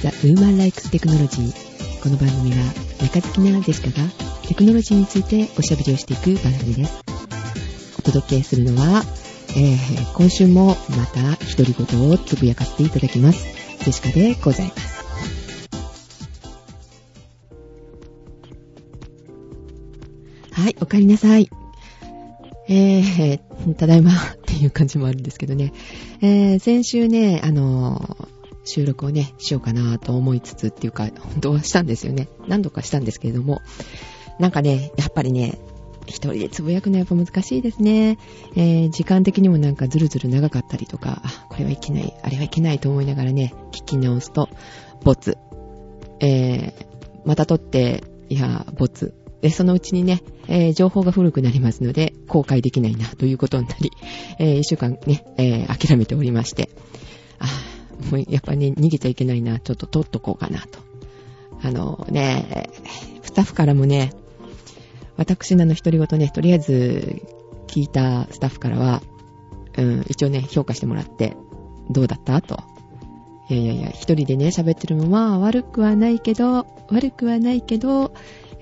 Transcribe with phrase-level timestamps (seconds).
[0.00, 1.52] The Woman Likes Technology
[2.00, 2.58] この番組は
[3.02, 4.08] 中好きなジェシカが
[4.46, 7.02] テクノロジーについておしゃべりをしていく番組です
[7.98, 9.02] お届けするのは、
[9.56, 11.20] えー、今週もまた
[11.56, 13.44] 独り言をつぶやかせていただきます
[13.80, 14.98] ジェシカでございます
[20.52, 21.48] はい、お帰りなさい。
[22.68, 25.72] えー、ただいまっていう感じもあるんですけどね。
[26.20, 28.28] えー、先週ね、あの、
[28.68, 32.28] 収録をね、しようかなと思いつつっていうか、本当はしたんですよね。
[32.46, 33.60] 何度かしたんですけれども、
[34.38, 35.58] なんかね、やっぱりね、
[36.06, 38.18] 一人でつぶやくのはやっぱ難しいですね。
[38.56, 44.48] えー、時間的にもなんかずるずる長かったりとか、あこれはいけない、あれはいけないと思いながらね、聞き直すと、
[45.04, 45.36] ボツ。
[46.20, 46.86] えー、
[47.24, 49.14] また撮って、いや、ボツ。
[49.42, 53.90] で、そのうちにね、えー、情報が古くなりますので、公開できないな、ということになり、
[54.38, 56.70] えー、一週間ね、えー、諦めておりまして、
[57.38, 57.46] あ
[58.10, 60.78] もうやっぱりね、逃げちゃいけないな、ちょっと撮っとこうかなと。
[61.62, 62.70] あのね、
[63.22, 64.12] スタッフからもね、
[65.16, 67.22] 私なの一人ごとね、とりあえず
[67.66, 69.02] 聞いたスタッフからは、
[69.76, 71.36] うん、一応ね、評価してもらって、
[71.90, 72.40] どうだった？
[72.40, 72.60] と。
[73.50, 78.12] いやいやいや、一人でね、喋ってるのは悪くはないけど、悪くはないけど、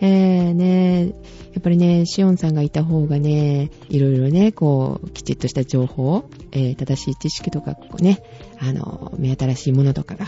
[0.00, 8.22] えー、ね、やっぱりね、シオンさんがいた方がね、いろいろね、こう、きちっとした情報、えー、正しい知識とか、こうね、
[8.58, 10.26] あの、目新しいものとかが、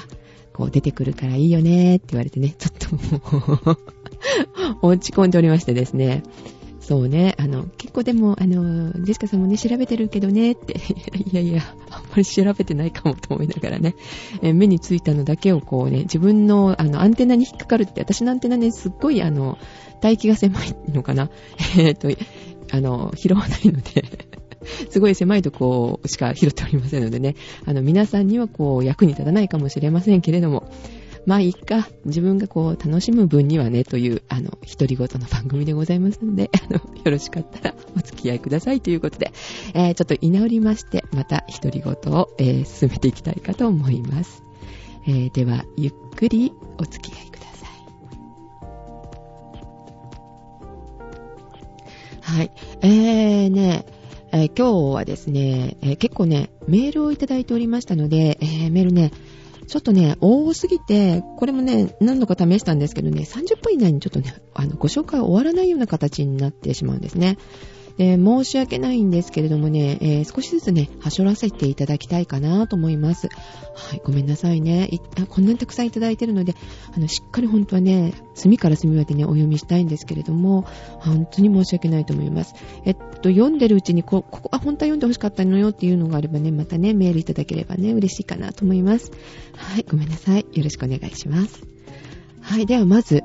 [0.58, 3.76] こう出てくるからいいよねって言われてね、ちょっとも
[4.82, 6.24] う 落ち込んでおりましてですね、
[6.80, 10.80] そうね、あの、結構でも、あの、ジェシカさんもね、調べてるけどね、って、
[11.30, 11.62] いやいや、
[12.18, 13.94] り調べてないかもと思いながらね、
[14.42, 19.58] え目についたのだけをこうね、自分の、あの、アンテナに引っかかるって、私のアンテナね、すっごい、あの、
[20.02, 21.30] 帯域が狭いのかな。
[21.78, 22.08] えっと、
[22.70, 24.04] あの、拾わないので。
[24.90, 30.70] すごい狭いとこしか拾っておりませんのでね、あの、皆さんにはこう、役に立たないかもしれませんけれども、
[31.28, 39.30] まあいいか、自分がこう楽しむ分にはね、という、あの、独り言の番組でございますので、 あの、よろしかったらお付き合いくださいということで、
[39.74, 44.42] えー、ちょっと居直りまして、また独り言を、えー、進めていきたいかと思います。
[45.06, 47.66] えー、では、ゆっくりお付き合いくださ
[52.32, 52.38] い。
[52.38, 52.50] はい。
[52.80, 53.84] えーね、
[54.32, 59.10] えー、今日はですね、えー、結構ね、メールをいただいておりましたので、えー、メールね、
[59.68, 67.36] ちょっとね、多すぎて、これもね、何度か試したんですけどね、30分以内にちょっとね、あの、ご紹介終わらないような形になってしまうんですね。
[67.98, 73.28] で、申し訳ないんですけれどもね、えー、少しずつね、はしょらせていただきたいかなと思います。
[73.74, 74.88] はい、ごめんなさいね。
[75.28, 76.54] こんなにたくさんいただいてるので、
[76.96, 80.64] あの、しっかり本当はね、隅から隅までね、お読みしたいんですけれども、
[81.00, 82.54] 本当に申し訳ないと思います。
[82.84, 89.10] えっと、読んでるうちにこ、ここ、あ、本当は読んでほしかったのよっていうのがあればね、またね、メールいただければね、嬉しいかなと思います。
[89.56, 90.46] はい、ごめんなさい。
[90.52, 91.62] よろしくお願いします。
[92.40, 93.22] はい、ではまず、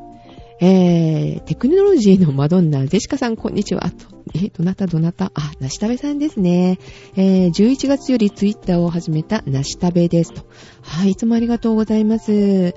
[0.65, 3.91] えー、テクノロジーのマドンナ、ジェシカさん、こんにちは。
[4.33, 5.29] え、どなたどなた？
[5.35, 6.79] あ、なし食べさんですね。
[7.17, 10.45] えー、11月よりツイッターを始めたなし食べですと。
[10.81, 12.31] はい、いつもありがとうございます。
[12.31, 12.75] で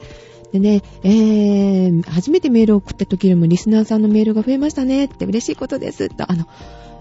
[0.54, 6.08] ね、えー、初めてメールを送った時よりもリスナーさんのメールが増えましたねって嬉しいことです。
[6.08, 6.48] と、あの、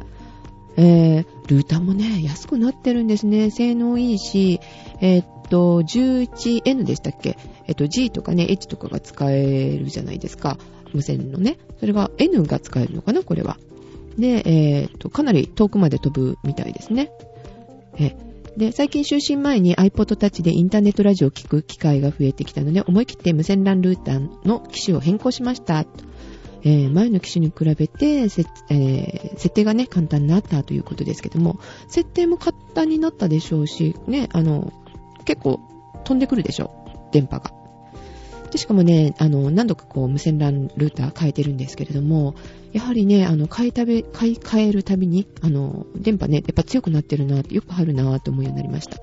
[0.76, 3.50] えー、ルーターもね、安くなってるんですね。
[3.50, 4.60] 性能いいし、
[5.00, 7.36] えー、っと、11N でしたっけ？
[7.66, 10.58] え、っと、G とかね、H とかが使えるじゃないですか。
[10.92, 11.58] 無線のね。
[11.78, 13.58] それが N が使えるのかな、これは。
[14.18, 17.10] で、えー、っと、かなり遠くまで飛ぶみたいですね。
[17.98, 18.16] え
[18.56, 25.86] で、最近就寝前に iPod Touch でインターネットラジオを聞く機会が増えてきたので、思い切って無線 LAN ルーターの機種を変更しました。
[26.62, 31.58] えー、前の機種に比べて、えー、設定がね、簡単になったということですけども、
[31.88, 34.72] 設定も簡単になったでしょうし、ね、あの、
[35.24, 35.60] 結構
[36.04, 37.59] 飛んでくるでしょう、電波が。
[38.50, 42.34] で、しかもね、あの、何度かこう、無線 LAN ルーター変えてるんですけれども、
[42.72, 48.98] やはりね、あの、買いたべ、買い替えるたびに、あの、電波ね、やっぱ強くなってるなよくあるなと思うようになりました。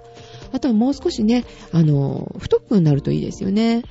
[0.52, 3.84] あとはもう少しね、あの、太くなるといいですよね。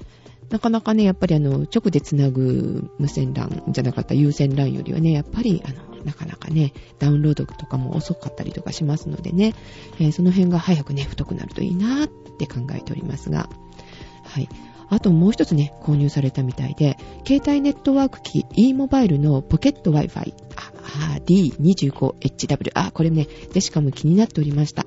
[0.50, 9.54] なかなかね、やっぱりあの、直で繋ぐ無線 LAN じゃなかった有線 LAN よりはね、やっぱりあの、なかなかね、ダウンロードとかも遅かったりとかしますのでね、
[9.98, 12.08] えー、その辺が早くね、太くなるといいなっ
[12.38, 13.48] て考えておりますが、
[14.22, 14.48] はい。
[14.88, 16.96] あともう一つね、購入されたみたいで、
[17.26, 20.34] 携帯ネットワーク機 e モバイルのポケット Wi-Fi
[21.26, 22.70] D25HW。
[22.74, 24.86] あ、これね、でしかも気になっておりました。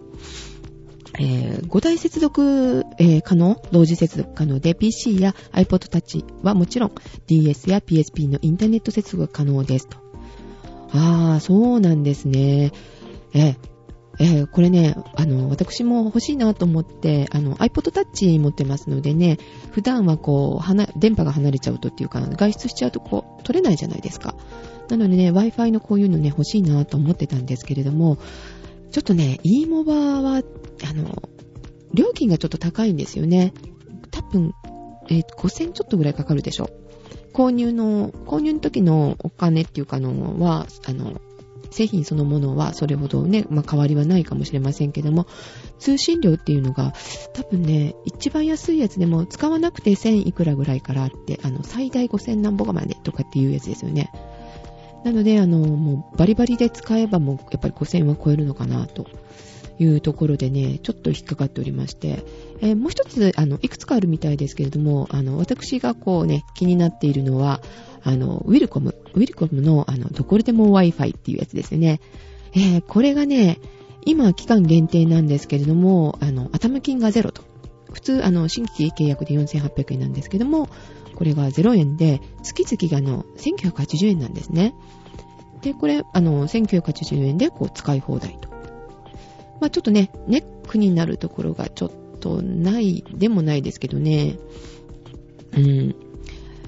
[1.19, 6.91] えー、5台接続、えー、可能同時接続可能で PC や iPod Touch はもちろん
[7.27, 9.97] DS や PSP のインターネット接続が可能ですと。
[10.91, 12.71] あー、そうなんですね。
[13.33, 13.55] えー、
[14.21, 19.37] えー、これね、あの、私も欲しいなと思って、あの、iPod Touch 持ってますのでね、
[19.71, 24.35] 普段はこう、電波が離れちゃうとっていうか、外出しちゃうとこう、取れないじゃないですか。
[24.89, 28.17] なのでね、Wi-Fi のこういうのね、欲しいなと思ってたんですけれども、
[28.91, 31.23] ちょっとね、e モバは、あの、
[31.93, 33.53] 料金がちょっと高いんですよね。
[34.11, 34.53] 多分、
[35.09, 36.69] えー、5000ちょっとぐらいかかるでしょ。
[37.33, 41.21] 購入の、購入の時のお金っていうかのは、あの、
[41.71, 45.27] 製品そのものはそれほどね、まあ、変わりはないかもしれませんけども、
[45.79, 46.93] 通信料っていうのが、
[47.33, 54.11] 多分ね、一番安いやつでも使わなくて1000いくらぐらいからあって、あの、最大5000何ぼかまでとかっていうやつですよね。
[55.03, 59.07] なので、あの、もうバリバリで使えばもうやっぱり5000は超えるのかなと
[59.79, 62.25] いうところでね、ちょっと引っかかっておりまして、
[62.61, 67.61] えー、もう一つ、あの、いくつかあるみたいですけれども、あの、私がこうね、気になっているのは、
[68.03, 71.99] あの、ウィルコム、ウィルコムの、あの、どこでも Wi-Fi っていうやつですよね。
[72.53, 73.59] えー、これがね、
[74.05, 77.43] 今期間限定なんですけれども、あの、頭金がゼロと。
[77.91, 80.69] 普通、あの、新規契約で4800円なんですけども、
[81.15, 84.73] これが0円で、月々があの、1980円なんですね。
[85.61, 88.49] で、これ、あの、1980円でこう使い放題と。
[89.59, 94.37] まあちょっとね、ネックになるところがちょっとないでもないですけどね。
[95.53, 95.95] うん。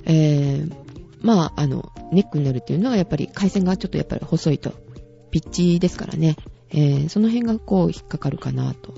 [0.05, 0.73] えー、
[1.21, 4.73] まああの、ネックになるっていうのはやっぱり回線がちょっとやっぱり細いと。
[5.31, 6.35] ピッチですからね。
[6.69, 8.93] えー、その辺がこう引っかかるかなと。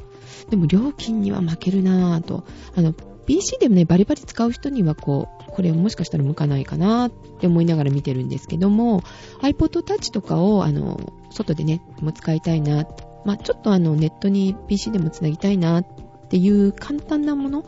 [0.49, 2.43] でも料金には負けるなぁと。
[2.75, 2.93] あの、
[3.25, 9.01] PC でもね、バリバリ使う人にはこう、これもしかしたら向かないかなって思いながら見てるんですけども、
[9.41, 12.85] iPod Touch とかを、あの、外でね、も使いたいな、
[13.25, 15.85] まあ、ちょっとあの、ネットに PC でもつなぎたいなっ
[16.29, 17.65] ていう簡単なもの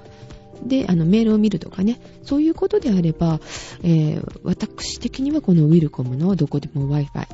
[0.63, 3.40] で、あの、メールを見るとかね、そういうことであれば、
[3.84, 7.28] えー、私的にはこのウィルコムのどこでも Wi-Fi、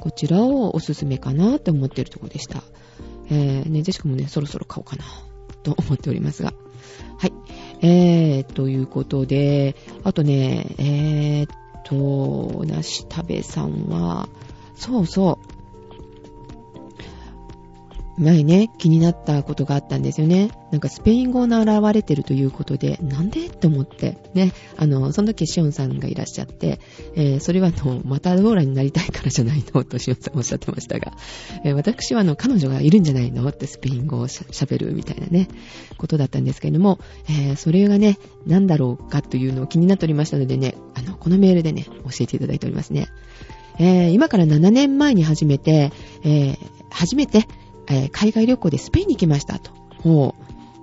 [0.00, 2.62] こちらをおすすめかなって思ってるとこでした。
[3.30, 5.04] えー、ね、ぜしかもね、そろそろ買おうかな、
[5.62, 6.52] と思っておりますが。
[7.18, 7.32] はい。
[7.80, 11.48] えー、ということで、あとね、えー、っ
[11.84, 14.28] と、なしたべさんは、
[14.76, 15.53] そうそう、
[18.16, 20.50] 前ね、気になったことがあったんですよね。
[20.70, 26.80] なんかスペイン語の現れてるということで、なんでって思って、ね、あの、その時シオンさんがいらっしゃって、
[27.16, 29.84] えー、それはあの、マタドーラになりたいからじゃないの？
[29.84, 31.12] とシオンさんおっしゃってましたが、
[31.64, 33.48] えー、私はあの、彼女がいるんじゃないの？
[33.48, 35.48] ってスペイン語を喋るみたいなね、
[35.98, 43.08] ことだったんですけれども、えー、それがね、何だろうかというのを気になっておりましたのでね、あの、このメールでね、教えていただいておりますね。
[43.78, 45.90] えー、今から7年前に始めて、
[46.22, 46.58] えー、
[46.90, 47.48] 初めて、
[47.88, 49.70] えー、海外旅行でスペインに行きましたと。
[50.02, 50.34] ほ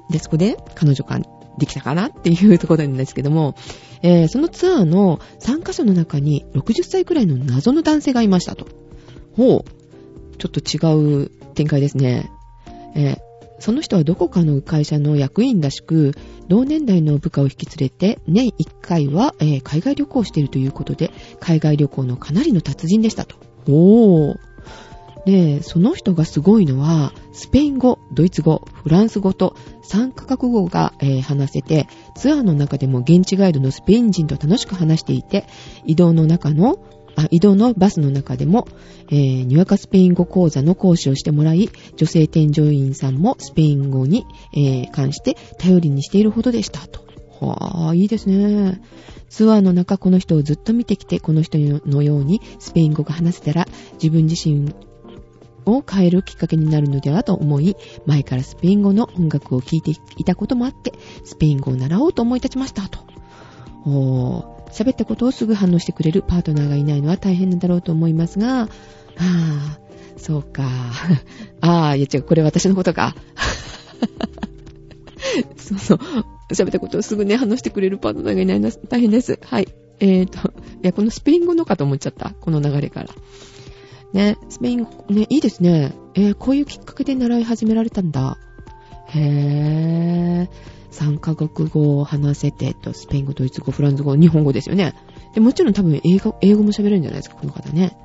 [0.10, 0.12] う。
[0.12, 1.20] で、そこで彼女が
[1.58, 3.56] できたかなっていうところなんですけども、
[4.02, 8.68] えー、そのツアーの参加者の中に60歳くらいの謎の男性がいましたと。
[9.36, 10.38] ほう。
[10.38, 12.32] ちょっと違う展開ですね。
[12.96, 13.18] えー、
[13.60, 16.14] その人はどこかの会社の役員らしく、
[16.48, 23.36] 同年代の部下を引き連れて、年1回は、えー、海外旅行をしているということで、海外旅行のかなりの達人でしたと。
[23.68, 24.51] おー。
[25.26, 35.46] で、その人がすごいのは、スペイン語、ドイツ語、フランス語と3カ国語が、えー、話せて、ツアーの中でも現地ガイドのスペイン人と楽しく話していて、
[35.86, 36.80] 移動の中の、
[37.16, 38.68] あ移動のバスの中でも、
[39.10, 47.02] えー、にわかスペイン語講座の講師をしてもらい、女性添乗員さんもスペイン語に、えー、関して頼りにしているほどでしたと。
[47.46, 48.82] はぁ、いいですね。
[49.30, 54.74] ツアーの中、この人をずっと見てきて、この人のようにスペイン語が話せたら、自分自身
[55.66, 57.76] を変えるきっかけになるのではと思い、
[58.06, 63.00] 前からスペイン語の音楽を聴いていたこともあって、スペイン語を習おうと思い立ちましたと。
[63.86, 68.68] おー、喋ったことをすぐ反応してくれるパートナーがいないのは大変なんだろうと思いますが、あ
[69.18, 69.80] あ、
[70.18, 70.64] そうか。
[71.62, 73.16] ああ、いや違う、これ私のことか。
[75.58, 76.00] そうそう。
[76.50, 79.40] 喋ったことをすぐね、反応してくれるパートナーがいないのは大変です。
[79.44, 79.68] はい。
[80.00, 80.52] えーと、い
[80.82, 82.32] や、このスペイン語のかと思っちゃった。
[82.42, 83.10] この流れから。
[84.14, 85.94] ね、スペイン語、ね、いいですね。
[86.16, 88.38] えー、こういうきっかけで習い始められたんだ。
[89.08, 90.72] へぇー。
[90.92, 94.94] 3カ国語を話せて、と、スペイン語、ドイツ語、フランス語、日本語ですよね。
[95.34, 97.98] で、もちろん多分英語、英語も喋れるんじゃないですか、この方ね。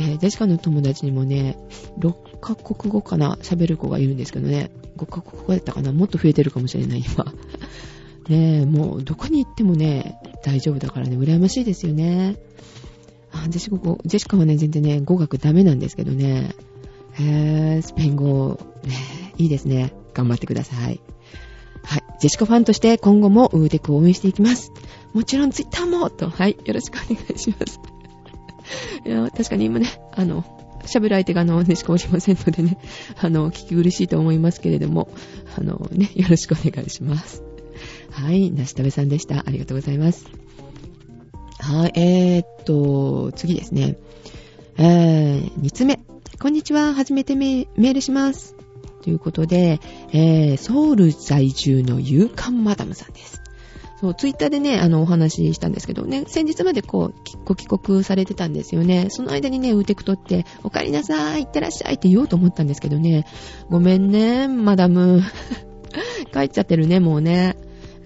[0.00, 1.58] えー、デシカの友達にもね、
[1.98, 4.70] 6カ国語かな、喋る子がいるんですけどね。
[4.96, 7.24] 5カ国語だったかな、もっと増えてるかもしれない、今。
[8.28, 12.36] ねえ、もうどこに行ってもね、大丈夫だからね、羨ましいですよね。
[13.32, 16.54] あ、ジェシカジェシカはね、全然ね、語学ダメなんですけどね。
[17.14, 18.94] へ、スペイン語、ね、
[19.38, 19.92] いいですね。
[20.14, 21.00] 頑張ってください。
[21.82, 22.02] はい。
[22.20, 24.72] ジェシカファンとして今後もウーテクを応援していきます。
[25.12, 26.56] もちろんツイッターもと、はい。
[26.64, 27.80] よろしくお願いします。
[29.06, 30.44] いや、確かに今ね、あの、
[30.84, 32.78] 喋る相手があの、ねしかおりませんのでね、
[33.20, 35.08] あの、聞き苦しいと思いますけれども、
[35.56, 37.42] あのね、よろしくお願いします。
[38.10, 39.44] はい、なしたべさんでした。
[39.46, 40.26] ありがとうございます。
[41.60, 43.96] はい、えー、っと、次ですね。
[44.78, 46.00] えー、2つ目。
[46.40, 48.54] こんにちは、初めてメールします。
[49.02, 49.80] ということで、
[50.12, 53.42] えー、ソウル在住の勇敢マダムさんです。
[54.00, 59.08] そう、ツイッターでね、あの、お話ししたんですけどね、先日までこう、ご帰国されてたんですよね。
[59.10, 63.26] その間にね、ウーテクトって、お帰りなさい、行ってらっしゃいって言おうと思ったんですけどね、
[63.68, 65.22] ごめんね、マダム。
[66.32, 67.56] 帰っちゃってるね、もうね。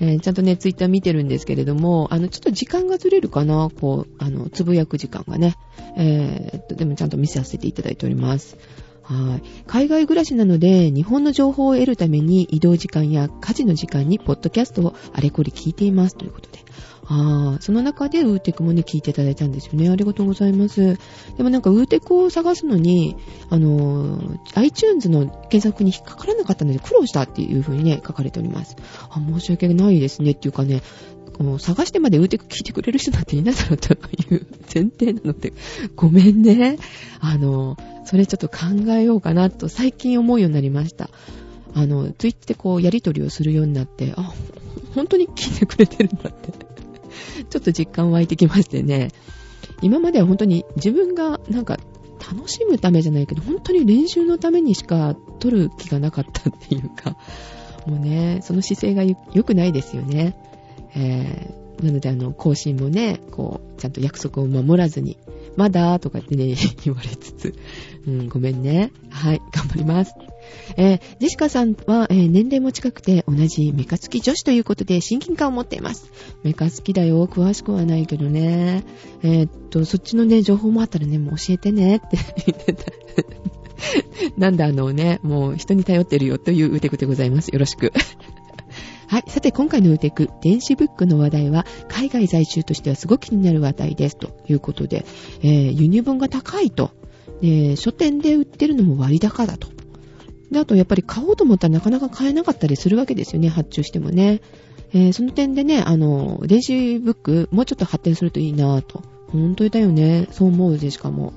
[0.03, 5.55] えー、ちゃんとね、ツイッター見てるんですけれども、あの、ちょっと時間がずれるかな、こう、あの、つぶやく時間がね。
[5.97, 8.57] えー、っと、でもちゃんと見させていただいております。
[9.03, 9.43] はい。
[9.69, 16.59] 海外暮らしなので、日本の情報を得るために移動時間や家事の時間にポッドキャストをあれこれ聞いていますということで。
[17.05, 19.89] ああ、その中でウーテクもね、聞いていただいたんですよね。
[19.91, 20.99] ありがとうございます。
[21.37, 23.17] でもなんかウーテクを探すのに、
[23.51, 28.77] あのー、iTunes の検索に引っかからなかったので苦労したっていう風にね、書かれております。
[29.11, 30.83] あ、申し訳ないですねっていうかね、
[31.33, 35.53] こう探してまでウーテク聞いてくれる人なんていないだろうという前提なので、
[35.97, 36.79] ごめんね。
[37.21, 41.11] あの、それちょっと考えようかなと最近思うようになりました。
[41.75, 44.33] あの、ツイッターでこうやりとりをするようになって、あ、
[44.95, 46.72] 本当に聞いてくれてるんだって。
[47.51, 49.11] ちょっと実感湧いてきましてね。
[49.81, 51.79] 今までは本当に自分がなんか
[52.23, 57.17] 楽しむためじゃないけど、本当に練習のためにしか撮る気がなかったっていうか、
[57.87, 60.37] もうね、その姿勢が良くないですよね。
[60.95, 65.19] えー、なのであの、更新もね、こう、ちゃんと約束を守らずに、
[65.57, 66.55] まだとかってね、
[66.85, 67.55] 言われつつ、
[68.07, 68.93] うん、ごめんね。
[69.11, 70.15] はい、頑張ります。
[70.77, 76.11] えー、ジェシカさんは、えー、年齢も近くて同じメカ付き女子ということで親近感を持っています。
[76.43, 77.27] メカ付きだよ。
[77.27, 78.85] 詳しくはないけどね。
[79.23, 82.93] えー、っと、そっちのね、情報もあったらね、もう教えてねって言ってた。
[84.37, 87.49] なんだあのね、もう人に頼ってるよという腕テクでございます。
[87.49, 87.93] よろしく。
[89.09, 89.25] はい。
[89.27, 94.17] さて、今回のウテク、電子ブックの話題は、海外在住としてはすごく気になる話題です。
[94.17, 95.05] ということで、
[95.43, 96.93] えー、輸入分が高いと。
[97.43, 99.69] で、書店で売ってるのも割高だと。
[100.53, 103.49] で、あと、やっぱり買おうと思ったらなかなか買えなかったりするわけですよね。
[103.49, 104.43] 発注してもね。
[104.93, 109.03] えー、その点でね、あの、電子ブック、もうちょっと発展するといいなぁと。
[109.29, 110.29] 本当だよね。
[110.31, 111.33] そう思うで、しかも。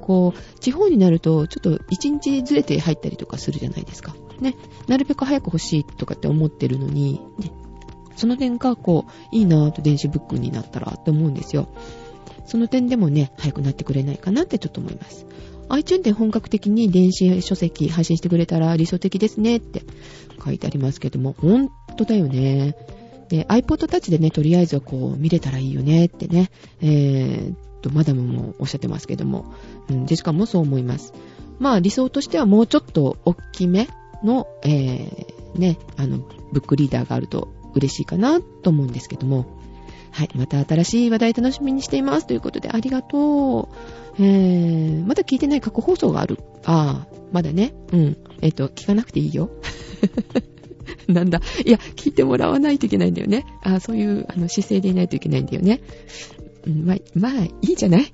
[0.00, 4.14] こう、地方になると、ちょっと一日ずれて入ったりとかするじゃないですか。
[4.40, 7.50] ね、なるべく早く欲しいとかって思ってるのに、ね、
[8.16, 11.68] その点がこう、いいなぁと電子ブックになったらって思うんですよ。
[12.46, 15.26] その点でもね、早くなってくれないかなってちょっと思います。
[15.72, 19.82] iTunes で本格的に電子書籍配信してくれたら理想的ですねって
[20.44, 22.76] 書いてありますけども、ほんとだよね。
[23.30, 26.50] で、iPod Touch でね、とりあえずはこう見れたらいいよねってね、
[26.82, 29.54] えー、っと、マダムもおっしゃってますけども、
[29.88, 31.14] うん、ジェシカもそう思います。
[31.58, 33.88] まあ理想としてはもうちょっと大きめ
[34.22, 36.18] の、えー、ね、あの、
[36.52, 39.61] ブックリーダーがあると嬉しいかなと思うんですけども。
[40.12, 40.28] はい。
[40.36, 42.26] また新しい話題楽しみにしています。
[42.26, 43.68] ということで、ありがと
[44.18, 44.22] う。
[44.22, 46.38] えー、まだ聞いてない過去放送がある。
[46.64, 47.74] ああ、まだね。
[47.92, 48.16] うん。
[48.42, 49.50] えっ、ー、と、聞かなくていいよ。
[51.08, 51.40] なんだ。
[51.64, 53.46] いや、聞いてもらわないといけないんだよね。
[53.62, 55.80] あ、そういう、あの、姿勢でいないといけないんだよね。
[56.66, 58.12] うん、まあ、まあ、いいじゃない？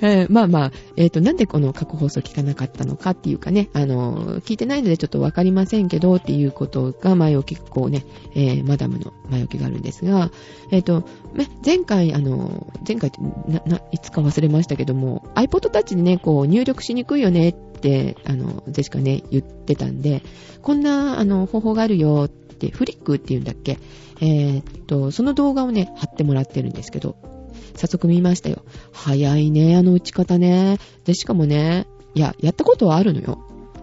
[0.00, 10.30] えー、まあまあ、えっ、ー、と、なんでこの過去放送聞かなかったのかっていうかね、あの、聞いてないのでちょっとわかりませんけどっていうことが前置き、こうね、えー、マダムの前置きがあるんですが、
[10.70, 11.04] えっ、と、
[11.64, 20.22] 前回、あの、前回ってな、な、いつか忘れましたけども、iPod Touch でね、こう入力しにくいよねって、あの、ゼシカね、言ってたんで、
[20.62, 23.78] こんな、あの、方法があるよって、フリックっていうんだっけ？
[24.20, 27.16] えっと、その動画をね、貼ってもらってるんですけど、
[27.76, 28.62] 早速見ましたよ。
[28.92, 30.78] 早いね、あの打ち方ね。
[31.04, 33.38] で、しかもね、いや、やったことはあるのよ。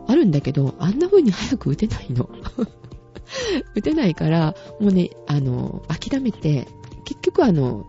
[0.07, 2.29] あるんだけど、あんな風に早く打てないの。
[3.75, 6.67] 打てないから、もうね、あの、諦めて、
[7.05, 7.85] 結局あの、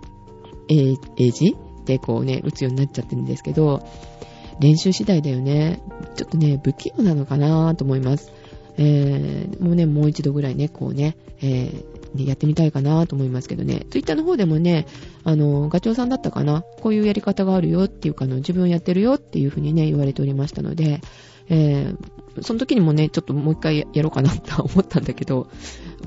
[0.69, 0.97] 英
[1.31, 3.87] 字でこうね、打つようになっちゃってるんですけど、
[4.61, 5.81] 練習次第だよね。
[6.17, 8.33] ちょっとね、不器用なのかなと思います。
[8.79, 13.87] えー、もうね、もう一度ぐらいね、こうね、えー、やってみたいかなと思いますけどね。
[13.91, 14.87] ツイッターの方でもね、
[15.25, 21.01] あの、ガチョウさんだったかなこういうやり方があるよっていうかあの、自分やってるよっていうふうにね、言われておりましたので、
[21.49, 25.49] えー、その時にもね、ちょっともう一回やろうかなと思ったんだけど、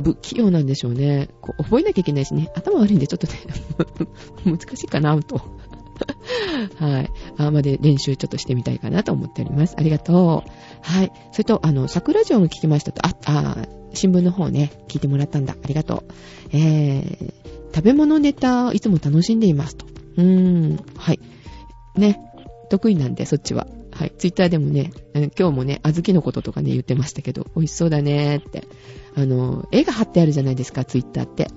[0.03, 1.29] 不器用なんでしょうね。
[1.41, 3.33] こう覚えなきゃいけないしね、頭悪いんでちょっとね、
[4.45, 5.41] 難しいかなと。
[6.77, 7.09] はい。
[7.37, 9.75] あまで練習ちょっとしてみたいかなと思っております。
[9.77, 10.49] ありがとう。
[10.81, 11.11] はい。
[11.31, 13.57] それと、あの、桜城を聞きましたと、あ、あ、
[13.93, 15.55] 新聞の方ね、聞いてもらったんだ。
[15.61, 16.13] ありがとう。
[16.51, 17.33] えー、
[17.75, 19.85] 食べ物ネタ、いつも楽しんでいますと。
[20.17, 21.19] うーん、はい。
[21.95, 22.19] ね、
[22.69, 23.67] 得意なんで、そっちは。
[23.91, 24.13] はい。
[24.17, 24.91] ツイッターでもね、
[25.37, 28.67] 今日もね、小豆のこととかね、言ってましたけど、美味しそうだねって。
[29.15, 31.47] あの、絵が貼ってあるじゃないですか、ツイッターって。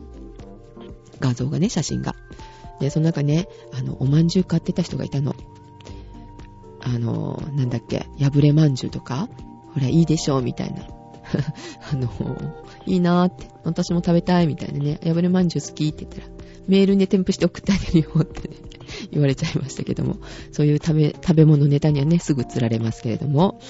[1.21, 2.17] 画像がね、写真が。
[2.83, 5.37] で、その中ね、あの、おまんじゅう買ってた人がいたの。
[6.81, 9.29] あの、なんだっけ、破れまんじゅうとか、
[9.73, 10.89] ほら、いいでしょう、みたいな。
[11.93, 12.11] あの、
[12.85, 16.27] いいなーって、私も食べたい、みたいなね、破れまんじゅう好きって言ったら、
[16.67, 18.57] メールに添付して送ってあげるよってね、
[19.13, 20.17] 言われちゃいましたけども、
[20.51, 23.61] そういう食べ、食べ物ネタにはね、すぐ釣られますけれども、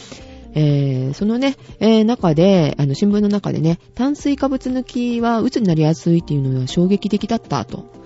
[0.54, 8.02] えー、そのね、えー、中で、あの、新聞の中でね、炭水化物抜きは鬱になりやすいっていうのは衝撃的だったと。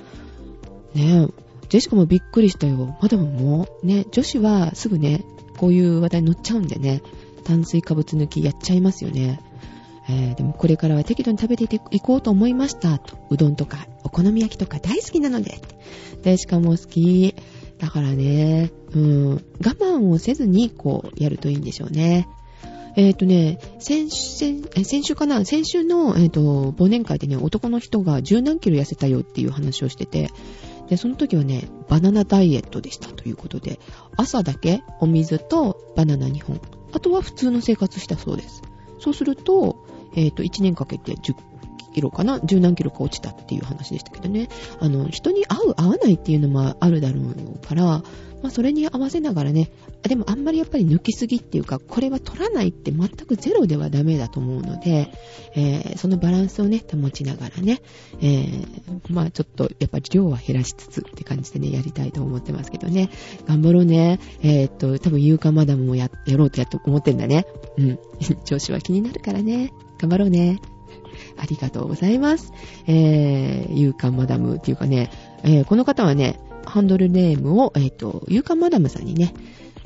[0.95, 2.97] ねえジェシカもびっくりしたよ。
[3.03, 5.25] まだもう、ね、女子はすぐね、
[5.57, 7.03] こういう話題に乗っちゃうんでね、
[7.45, 9.41] 炭水化物抜きやっちゃいますよね。
[10.09, 12.99] えー、でもこれからは適度に食べていこうと思いました。
[12.99, 13.17] と。
[13.31, 15.61] うどんとか、お好み焼きとか大好きなので。
[16.23, 17.35] で、しかも好き。
[17.79, 22.29] だからね、うん、我慢をせずに、こう、やるといいんでしょうね。
[22.97, 25.45] えっ、ー、とね、先先先週かな？
[25.45, 30.31] 先週の、えっ、ー、と、忘年会でね、男の人が十何キロ痩せたよっていう話をしてて、
[30.89, 33.79] で、その時はね、バナナダイエットでしたということで、
[34.17, 36.61] 朝だけお水とバナナ2本、
[36.93, 38.63] あとは普通の生活したそうです。
[38.99, 41.35] そうすると、えっ、ー、と、1年かけて10
[41.95, 44.49] キロかな？10何キロか落ちたっていう話でしたけどね。
[44.81, 48.03] あの、人に合う合わないっていうのもあるだろうから、ま
[48.49, 49.71] あ、それに合わせながらね、
[50.03, 55.11] でもあんまりやっぱり抜きすぎっていうか、これは取らないって全くゼロではダメだと思うので、
[55.55, 57.83] えー、そのバランスをね、保ちながらね、
[58.21, 63.11] えー、まあちょっとやっぱり量は減らしつつって感じでね、やりたいと思ってますけどね。
[63.47, 64.21] 頑張ろうね。
[64.43, 67.47] えー、っと、多分勇敢マダムもや、やろうとやっと思ってんだね。
[67.77, 67.99] うん。
[68.45, 69.73] 調子は気になるからね。
[69.99, 70.61] 頑張ろうね。
[71.37, 72.53] ありがとうございます。
[72.87, 75.11] えー、勇敢マダムっていうかね、
[75.43, 79.33] えー、この方はね、ハンドルネームを、えっ、と、勇敢マダムさんにね、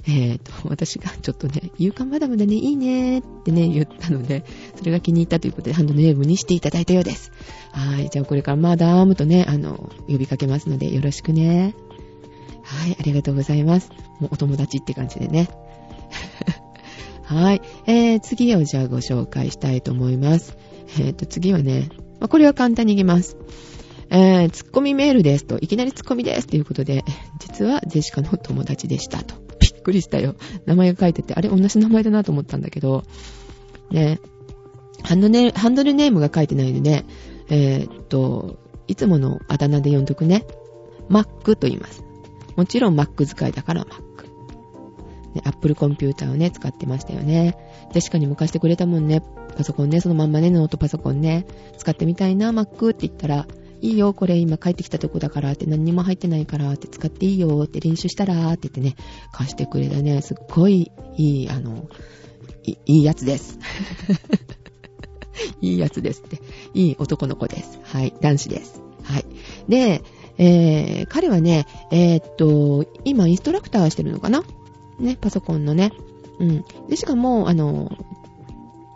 [0.07, 4.45] え、ー、と、私がちょっとね、勇敢マダムだね、いいねってね、言ったので、
[4.77, 7.33] それが気に入ったということで、ハンドネームにしていただいたようです。
[7.73, 8.09] はい。
[8.09, 11.75] じゃあこれからマダムとね、あの、呼びかけますので、よろしくね。
[12.63, 12.97] はい。
[12.99, 13.91] ありがとうございます。
[14.21, 15.49] もうお友達って感じでね。
[17.25, 17.63] はい。
[17.87, 20.57] えー、次をじゃあご紹介したいと思います。
[20.99, 21.89] え、ー、と、次はね、
[22.21, 23.37] まあ、これは簡単にいきます。
[24.11, 27.05] えー、ツッコミメールですと、いきなりツッコミですということで、
[27.39, 29.50] 実はジェシカの友達でしたと。
[29.91, 30.37] くりしたよ。
[30.67, 33.05] 名前が書いてて、あれ同じ名前だなと思ったんだけど、
[33.91, 34.21] ね、
[35.03, 37.07] ハンドネハンドルネームが書いてないので、ね
[37.49, 40.47] えー、っと、いつものあだ名で呼んどくね。
[41.09, 42.05] マックと言います。
[42.57, 44.27] もちろん Mac 使いだからマック。
[45.35, 47.57] ね、Apple コンピューターをね、使ってましたよね。
[47.93, 49.23] ジェシカにも貸してくれたもんね。
[49.57, 53.47] パソコンね、そのまんまね、ノートパソコンね、使ってみたいな、Mac って言ったら、
[53.83, 58.97] いいよ、これ今帰ってきたとこだからって何にも入ってないからって使っていいよって練習したらって言ってね、
[59.33, 61.89] 貸してくれたね、すっごいいい、あの、
[62.65, 63.59] いいやつです。
[65.63, 66.41] いいやつですって。
[66.75, 67.81] いい男の子です。
[67.83, 68.83] はい、男子です。
[69.03, 69.25] はい。
[69.69, 70.03] で、
[70.37, 74.45] えー、彼はね、えー、っと、今インストラクターしてるのかな？
[74.99, 75.93] ね、パソコンのね。
[76.39, 76.65] うん。
[76.89, 77.91] で、しかも、あの、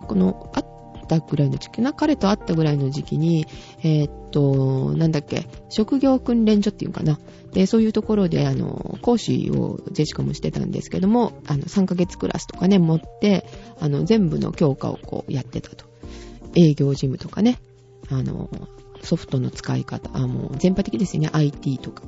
[0.06, 0.63] この、会っ
[1.06, 3.46] たぐらいの時期な、彼と会ったぐらいの時期に、
[3.82, 7.18] えー、っと、なんだっけ、職業訓練所っていうかな。
[7.52, 13.46] で、そういうところで、あの、講師をジェシカもしてたんですけども、あの、3ヶ月クラスとかね、持って、
[13.80, 15.84] あの、全部の教科をこうやってたと。
[16.56, 17.58] 営業事務とかね、
[18.10, 18.48] あの、
[19.02, 22.02] ソフトの使い方、あ、もう全般的ですね、IT とか。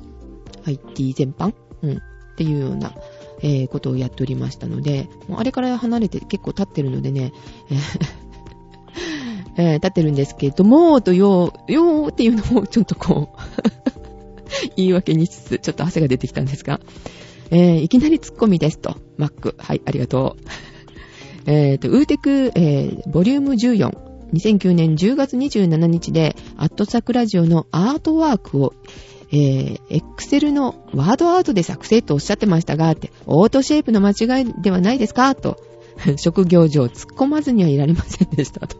[0.65, 1.53] IT 全般？
[1.81, 1.97] うん。
[1.97, 2.93] っていうような、
[3.41, 7.33] えー、ことをやっておりましたので、もうあれから離れて結構経ってるのでね、
[7.71, 8.26] えー、
[9.57, 13.37] 経ってるんですけども、と、よー、よーっていうのをちょっとこう
[14.77, 16.79] 言い訳にしつつ、ちょっと汗が出てきたんですが、
[17.49, 19.55] えー、いきなりツッコミですと、マック。
[19.57, 20.43] はい、ありがとう。
[21.49, 23.91] えっと、ウーテク、えー、ボリューム14。
[24.33, 28.73] 2009年10月27日で、アットサクラジオのアートワークを
[29.31, 35.35] えー、エクセルのワードアートで作成とおっしゃってましたが、って、オートシェイプの間違いではないですか？
[35.35, 35.57] と、
[36.15, 38.77] 職業上突っ込まずにはいられませんでしたと。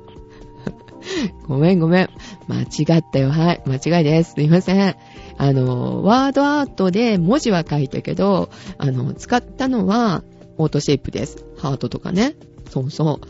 [1.47, 2.09] ごめんごめん。
[2.47, 3.29] 間違ったよ。
[3.29, 3.63] はい。
[3.65, 4.33] 間違いです。
[4.33, 4.95] すいません。
[5.37, 10.23] あの、ワードアートで文字は書いたけど、あの、使ったのは、
[10.57, 11.45] オートシェイプです。
[11.57, 12.35] ハートとかね。
[12.69, 13.27] そうそう。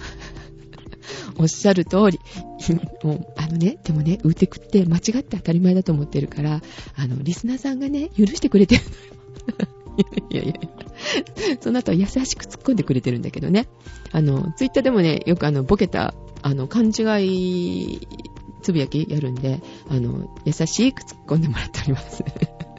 [1.40, 2.20] おっしゃる通り。
[3.04, 6.62] もう、あのね、でもね、ウーテクって間違って当たり前だと思ってるから、
[6.96, 9.78] あの、リスナーさんがね、許してくれてるのよ。
[10.30, 11.58] いやいやいや。
[11.62, 13.68] その後優しく突っ込んでくれてるんだけどね。
[14.12, 16.14] あの、ツイッターでもね、よくあの、ボケた、
[16.48, 18.08] あの、勘違い
[18.62, 22.24] つぶやきやるんで、あの、優しく突っ込んでもらっております。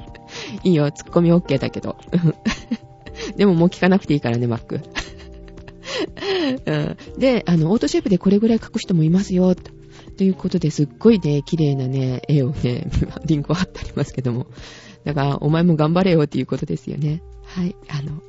[0.65, 1.99] いいよ、突っ込み OK だけど。
[3.37, 4.81] でももう聞かなくていいからね、マック。
[6.65, 6.73] う
[7.17, 9.71] ん、で、あの、オートシェイプでこれぐらい書く人もいますよ、と。
[10.17, 12.89] ということで、すっごいね、綺麗なね、絵をね、
[13.27, 14.47] リンクを貼ってありますけども。
[15.05, 17.23] だから、お前も頑張れよっていうことですよね。
[17.45, 17.77] はい。
[17.89, 18.23] あの、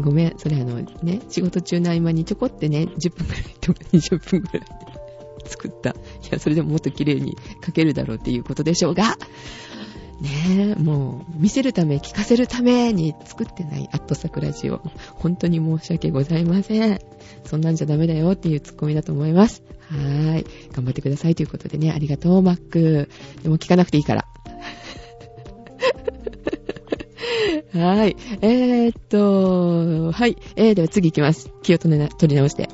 [0.00, 4.66] ごめん、それあのね、仕事中の合間にちょこってね、10分くらいとか20分くらい
[5.46, 5.90] 作った。
[5.90, 5.94] い
[6.30, 9.16] や、それでももっと綺麗に書けるだろうっていうことでしょうが、
[10.20, 14.80] ねえ、もう、見せるため、聞かせるために作ってないアットサクラジオ。
[15.14, 16.98] 本当に申し訳ございません。
[17.44, 19.62] そんなんじゃダメだよっていうツッコミだと思います。
[19.90, 20.46] はーい。
[20.72, 23.10] 頑張ってくださいということでね、ありがとう、マック。
[23.42, 24.26] でも聞かなくていいから。
[27.74, 28.16] はい。
[28.40, 30.36] えー、っと、はい。
[30.56, 31.50] えー、では次行きます。
[31.62, 32.68] 気を取り直して。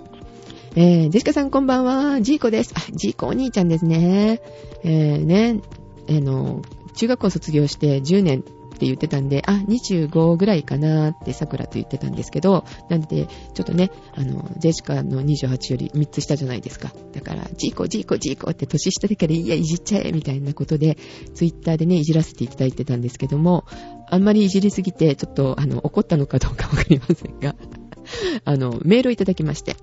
[0.75, 2.21] えー、ジェシカさんこんばんは。
[2.21, 2.73] ジーコです。
[2.77, 4.41] あ、ジーコお兄ちゃんですね。
[4.85, 5.61] えー、ね、
[6.09, 6.63] あの、
[6.95, 8.45] 中学校卒業して10年
[8.83, 16.93] って言ってたんで、あ、25ぐらいかなって桜と言ってたんですけど、なんで、ちょっとね、あの、ジェシカの28より3つ下じゃないですか。
[17.13, 20.99] だから、ジーコ、ジーコ、ジーコって年下だからいや、いじっちゃえみたいなことで、
[21.35, 23.65] ツイッターでね、いじらせていただいてたんですけども、
[24.11, 27.55] あんまりいじりすぎて、ちょっと、あの、怒ったのかどうかわかりませんが、
[28.45, 29.77] あの、メールをいただきまして、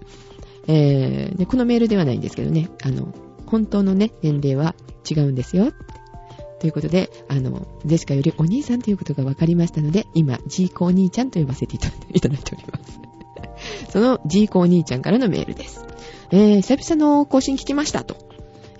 [0.68, 3.14] えー、で、このメールではないんですけどね、あの、
[3.46, 4.76] 本当のね、年齢は
[5.10, 5.72] 違うんですよ。
[6.60, 13.00] ということで、あの、ジェシカよりお兄さんということが分かりましたので、今、ジーコお兄ちゃんと呼ばせていただいております。
[13.92, 15.86] そのジーコお兄ちゃんからのメールです。
[16.32, 18.16] えー、久々の更新聞きましたと。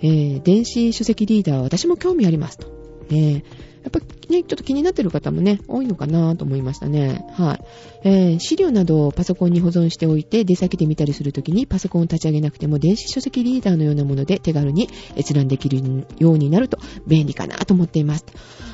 [0.02, 2.66] えー、電子書籍リーダーは私も興味ありますと。
[3.10, 3.42] えー、
[3.82, 7.24] やっぱね、ちょっと気になってる方もね、多いのかなと思いましたね。
[7.32, 7.60] はい。
[8.04, 18.26] えー、資料などをパソコンに保存しておいて、出先で見たりするときにパソコンを立ち上げなくても電子書籍リーダーのようなもので手軽に閲覧できるようになると便利かなと思っています。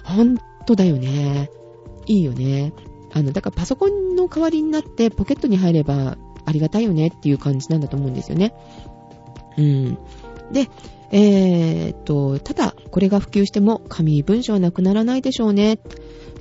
[0.05, 1.51] ほんとだよね。
[2.07, 2.73] いいよね。
[3.13, 8.55] あの、だからパソコンの代わりになってポケットに入ればありがたいよねっていう感じなんだと思うんですよね。
[9.57, 9.99] うん。
[10.53, 10.69] で、
[11.13, 15.79] えー、っと、ただ、これが普及しても紙文書はなくならないでしょうね。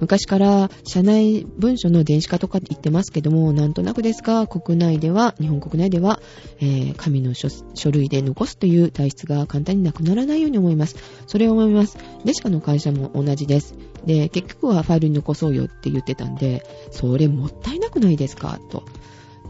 [0.02, 6.22] 昔から社内文書の電子化とか言ってますけども、なんとなくですが、国内では、日本国内では、
[6.60, 10.98] えー、紙の書類で残すという体質が簡単になくならないように思います。
[11.28, 11.98] それを思います。
[12.26, 13.76] デシカの会社も同じです。
[14.06, 18.60] で、結局はファイルに残そうよって言ってたんで、それもったいなくないですか？
[18.70, 18.84] と。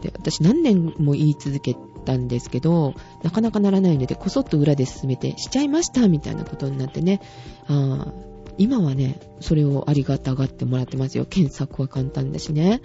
[0.00, 1.74] で、私何年も言い続け
[2.06, 7.20] ったんですけど、なかなかならないので、こそっと裏で進めて、しちゃいましたみたいなことになってね、
[7.66, 8.12] あ
[8.58, 11.26] 今はね、それをありがたがってもらってますよ。
[11.26, 12.80] 検索は簡単だしね。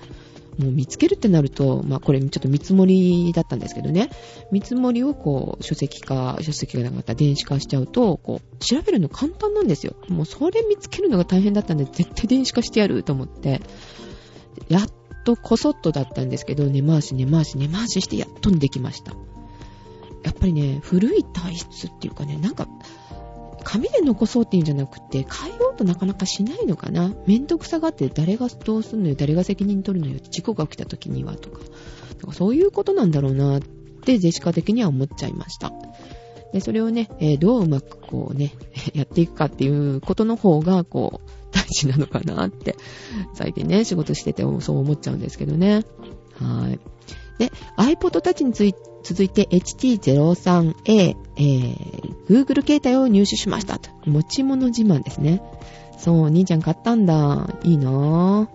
[0.58, 4.10] もう見つけるってなると、まあこれちょっと見積もりだったんですけどね、
[4.52, 9.96] 見積もりをこう書籍化、書籍がなかったら電子化しちゃうと、こう調べるの簡単なんですよ。
[10.10, 13.62] もうそれ見つけるのが大変だったんで、絶対電子化してやると思って、
[14.68, 14.88] やっ
[15.24, 19.14] とこそっとだったんですけど、根回し根回し根回ししてやっとできました。
[20.24, 22.68] やっぱりね、古い体質っていうかね、なんか、
[23.64, 27.14] 紙で残そうっていうんじゃなくて、変えようとなかなかしないのかな。
[27.28, 31.62] めんどくさがって誰がどうすんのよ、誰が責任取るのよ、事故が起きた時にはとか。
[32.28, 35.72] かそういうことなんだろうなって、ジェシカ的には思っちゃいました。
[36.54, 38.54] で、それをね、えー、どううまくこうね、
[38.94, 42.76] やっていくかっていうことの方が、こう、大事なのかなって、
[43.34, 45.84] 最近ね、仕事しててそう思っちゃうんですけどね。
[46.40, 46.80] はい。
[47.38, 51.76] で、iPod Touch につい続いて HT03A、えー、
[52.30, 53.90] Google 携帯を入手しましたと。
[54.06, 55.42] 持ち物自慢ですね。
[55.98, 57.50] そう、兄ちゃん買ったんだ。
[57.64, 58.48] いいなぁ。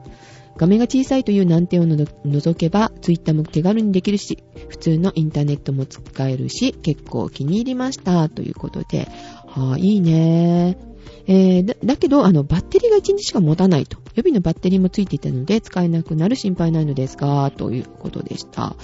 [0.57, 8.29] 画面が小さいという難点を除けば、Twitter も手軽にできるし、普通のインターネットも使えるし、結構気に入りました。
[8.29, 9.09] ということで、
[9.47, 10.79] はぁ、いいね
[11.27, 13.99] えー、だだけど、あの、バッテリーが1日しか持たないと。
[14.15, 18.77] 予備のバッテリーもついていたので、使えなくなる心配ないのですが、ということでした。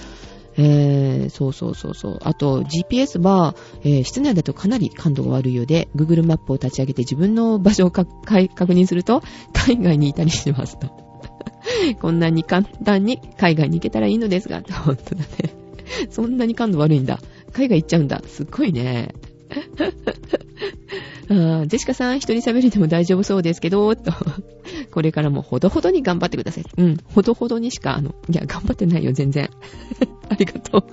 [0.55, 2.19] えー、そうそうそうそう。
[2.21, 10.87] あと、GPS は、えー、室内だとかなり感度が悪いようで、Google マップを立ち上げて自分の場所をか確認すると、海外にいたりしますと。
[12.01, 15.27] こんなに簡単に海外に行けたらいいのですが、本当だね。
[16.09, 17.19] そんなに感度悪いんだ。
[17.51, 18.21] 海外行っちゃうんだ。
[18.27, 19.13] すっごいね。
[21.67, 24.11] ジェシカさん一人喋りでも大丈夫そうですけど、と。
[24.91, 26.65] これからもほどほどに頑張ってください。
[26.77, 29.49] うん、ほどほどにしか、あの、いや、頑張ってないよ、全然。
[30.29, 30.83] ありがとう。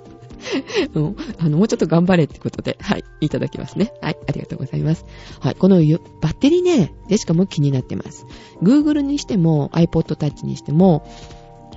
[0.94, 3.92] うん、あの、もうちょっと頑張れってことで、はい、いただきますね。
[4.00, 5.04] はい、ありがとうございます。
[5.40, 8.26] はい、このバッテリーね、でしかも気になってます。
[8.62, 11.06] Google にしても iPod Touch にしても、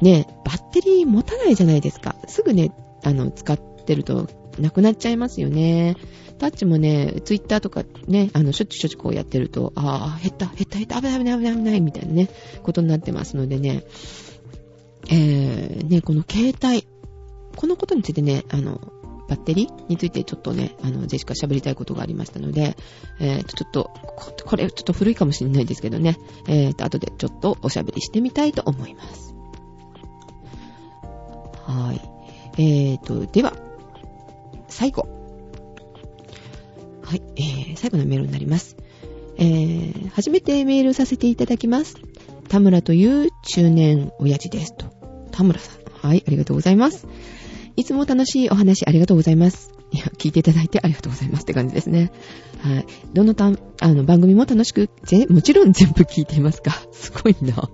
[0.02, 2.16] ね、バッテリー持たないじゃないですか。
[2.28, 2.72] すぐね、
[3.04, 4.28] あの、使ってると
[4.60, 5.96] なくなっちゃいますよね。
[6.40, 12.30] タッチもね、ツイッターとかね、あの、しょっちゅうしょっちゅうこうやってると、ああ、減った、減った、減った、危ない危ない危ない危ない、みたいなね、
[12.64, 13.84] ことになってますのでね、
[15.10, 16.88] えー、ね、この携帯、
[17.56, 18.82] このことについてね、あの、
[19.30, 22.76] バッテリーについてちょっとね、あの、ジェシカ喋りたいことがありましたので、
[23.20, 23.92] えーと、ちょっと、
[24.46, 29.34] これちょっと古いかもしれないですけどね、えーと、後でちょっとおしゃべりしてみたいと思います。
[31.66, 32.62] はい。
[32.62, 33.54] えーと、では、
[34.70, 35.08] 最後。
[37.02, 38.78] はい、えー、最後のメールになります。
[39.38, 41.96] えー、初めてメールさせていただきます。
[42.50, 44.86] 田村という中年親父ですと。
[45.32, 46.08] 田村さん。
[46.08, 47.08] はい、ありがとうございます。
[47.76, 49.72] いつも楽しいお話ありがとうございます。
[49.92, 52.12] いや、聞いていただいてありがとうございますって感じですね。
[52.62, 52.86] はい。
[53.14, 56.72] どのたん、あの、番組も楽しく、ぜ、もちろん全部聞いていますか？
[56.92, 57.70] すごいな。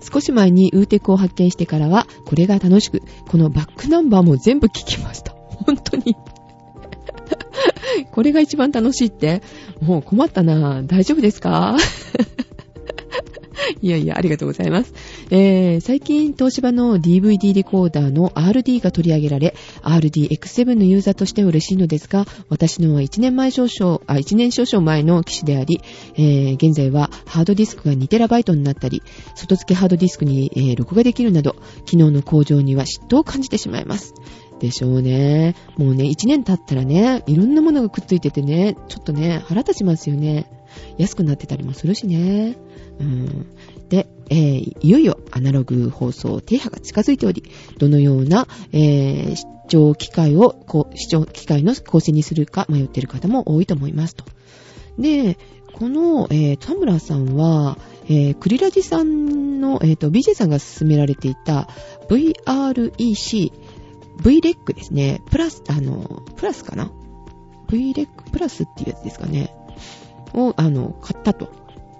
[0.00, 5.35] 少し前にウーテクを発見してからは、これが楽しく、このバックナンバーも全部聞きました。
[5.66, 6.16] 本当に
[8.12, 9.42] これが一番楽しいって、
[9.80, 10.82] もう困ったな。
[10.82, 11.76] 大丈夫ですか？
[13.80, 14.94] いやいや、ありがとうございます。
[15.30, 25.80] えー、最近、東芝の DVD レコーダーの RD が取り上げられ、RDX7 のユーザーとしては嬉しいのですが、私のは1年前少々、あ、1年少々前の機種であり、
[26.14, 29.02] えー、現在はハードディスクが 2TB になったり、
[29.34, 34.14] 外付けハードディスクに、えー、録画できるなど、機能の向上には嫉妬を感じてしまいます。
[34.60, 35.54] でしょうね。
[35.76, 40.50] もうね、1年経ったらね、いろんなものがくっついててね、ちょっとね、腹立ちますよね。
[40.98, 42.56] 安くなってたりもするしね。
[42.98, 43.46] うん。
[43.88, 47.44] で、えー、いよいよアナログ放送停波が近づいており、
[47.78, 50.56] どのような、えー、視聴機会を、
[50.94, 54.24] 視聴機会の構成にするか迷っている方も多いと思いますと。
[54.98, 55.38] で、
[55.72, 57.76] この、えー、田村さんは、
[58.08, 61.68] えー、クリラジさんの、えっ、ー、と、BJ さんが勧められていた
[62.08, 63.52] VREC
[64.18, 65.20] VREC ですね。
[65.30, 66.90] プラス、あの、プラスかな
[67.68, 69.54] ?VREC プラスっていうやつですかね。
[70.34, 71.50] を、あの、買ったと。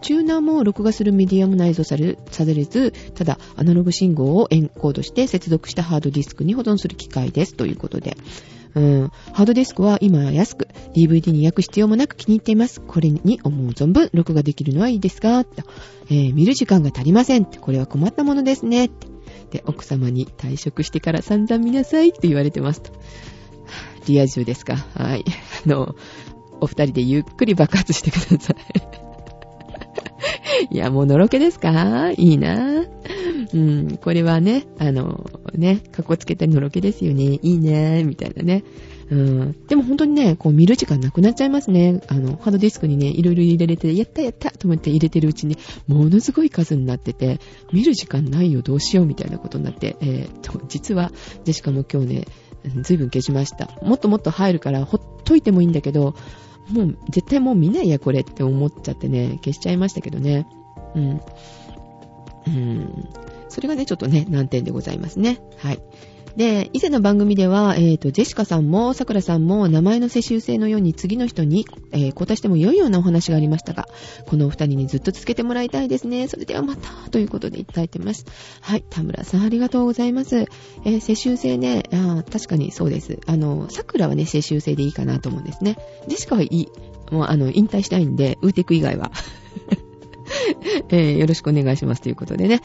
[0.02, 8.16] チューナーも録画するメディアも内蔵されされず、ただアナログ信号をエンコードして接続したハードディスクに保存する機械ですということで。
[8.76, 12.80] うん、ハードディスクは今は安く、DVD に焼く必要もなく気に入っています。
[12.82, 15.62] これに思う存分録画できるのはいいですかと、
[16.10, 17.46] えー、見る時間が足りません。
[17.46, 18.90] これは困ったものですね。
[19.50, 22.92] で、奥様に退職してから散々見なさいって言われてますと。
[24.06, 24.76] リア充ですか？
[24.94, 25.24] はい。
[25.64, 25.96] あの、
[26.60, 28.54] お二人でゆっくり爆発してくださ
[30.70, 30.74] い。
[30.74, 32.10] いや、もうのろけですか？
[32.10, 32.84] いいな
[33.54, 37.24] うん、これはね、あの、ね、かっこつけたりのろけですよね。
[37.24, 38.64] いいねみたいなね。
[39.10, 39.66] うん。
[39.68, 42.00] でも本当にね、こう見る時間なくなっちゃいますね。
[42.08, 47.38] あの、ハードディスクにね、いろいろ入れれて、やったやったと思って入れてるうちに、ものすごい数になってて、
[47.72, 51.12] 見る時間ないよ、どうしようみたいなことになって、えー、と、実は、
[51.44, 52.24] ジェシカも今日ね、
[52.82, 53.70] ずいぶん消しました。
[53.82, 56.14] もっともっと入るからほっといてもいいんだけど、
[56.70, 60.46] もう絶対もう見ないや、これって思っちゃってね、消しちゃいましたけどね。
[60.94, 61.20] うん。
[62.48, 63.08] うん。
[63.48, 65.40] それがね、ちょっとね、難点でございますね。
[65.58, 65.80] はい。
[66.36, 73.88] で、以前の番組では、えっ、ー、と、ジェシカさんも、さくらさんも、名前の世襲制のように次の人に、えー、交代しても良いようなお話がありましたが、
[74.26, 76.28] このお二人にずっと続けてもらいたいですね。
[76.28, 78.26] それではまた、ということでいただいてます。
[78.60, 80.40] はい、田村さんありがとうございます。
[80.40, 83.18] えー、世襲制ね、あ確かにそうです。
[83.24, 85.78] あの、さくらはね、世襲制でいいかなと思うんですね。
[86.06, 86.68] ジェシカはいい。
[87.10, 89.10] もう、あの、引退したいんで、ウーテク以外は。
[90.90, 92.60] えー、よろしくお願いしますということでね。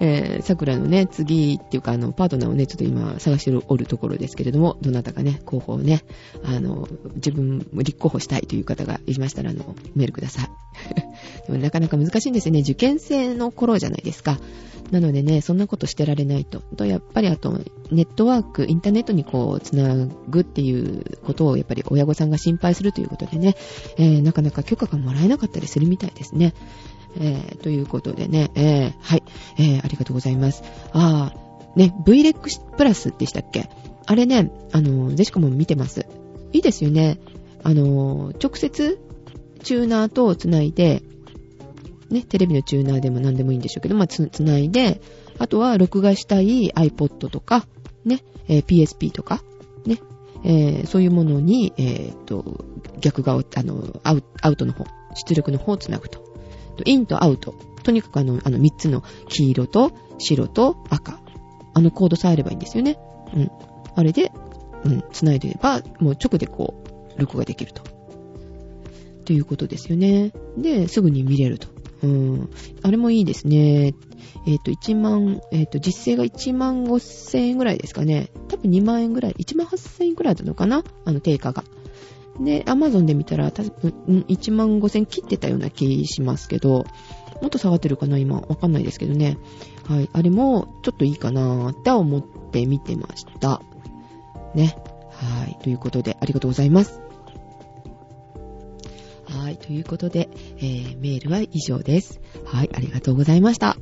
[0.00, 6.04] えー、桜のね、次っていうか、あの、パートナーをね、ちょっと今探しておるところですけれども、どなたかね、候補をね、
[6.44, 10.48] あの、自分も立候補したいという方がいましたら、あの、メールください。
[11.46, 12.60] でもなかなか難しいんですよね。
[12.60, 14.38] 受験生の頃じゃないですか。
[14.90, 16.60] なのでね、そんなことしてられないと。
[16.60, 23.56] と、やっぱりあと、ネットワーク、インターネットにこう、つなぐっていうことを、やっぱり親御さんが心配するということでね、
[23.96, 26.54] えー、なかなか許可がもらえなかったりするみたいですね。
[27.16, 29.22] えー、ということでね、えー、はい、
[29.58, 30.62] えー、ありがとうございます。
[30.92, 33.68] あー、ね、VREX プラスでしたっけ？
[34.06, 36.06] あれね、あの、ゼシコも見てます。
[36.52, 37.18] いいですよね。
[37.62, 38.98] あの、直接、
[39.62, 41.02] チューナーとつないで、
[42.10, 45.00] ね、テレビのチューナーでも何でもいいんでしょうけど、まあ、つ、つないで、
[45.38, 47.66] あとは録画したい iPod とか、
[48.04, 49.42] ね、えー、PSP とか、
[49.86, 50.00] ね、
[50.44, 52.64] えー、そういうものに、えー、と、
[53.00, 56.22] 逆側、あの、アウアウトの方、出力の方をつなぐと。
[56.84, 57.54] インとアウト。
[57.82, 61.20] とにかくあの、あの3つの黄色と白と赤。
[61.74, 62.98] あのコードさえあればいいんですよね。
[63.34, 63.50] うん。
[63.94, 64.32] あれで、
[64.84, 66.74] うん、繋いでれば、もう直でこ
[67.16, 67.82] う、録画できると。
[69.24, 70.32] ということですよね。
[70.56, 71.68] で、すぐに見れると。
[72.02, 72.50] うん。
[72.82, 73.94] あれもいいですね。
[74.46, 78.30] えっ、ー、と、1万、えっ、ー、と、実勢が1万5千円ぐらいですかね。
[78.48, 80.84] 多分2万円ぐらい、1万8千円ぐらいだったのかな？
[81.04, 81.64] あの、定価が。
[82.40, 86.84] で、アマゾンで見たら、多分、1万5千切ってたような気しますけど、
[87.40, 89.38] もっと下がってるかな今、わかんないですけどね。
[89.86, 90.08] はい。
[90.12, 93.62] あれも、ちょっといいかなーって思って見てました。
[94.54, 94.76] ね。
[95.10, 95.58] はい。
[95.62, 97.00] ということで、ありがとうございます。
[99.26, 99.56] はい。
[99.56, 102.20] ということで、えー、メールは以上です。
[102.44, 102.70] はい。
[102.74, 103.76] ありがとうございました。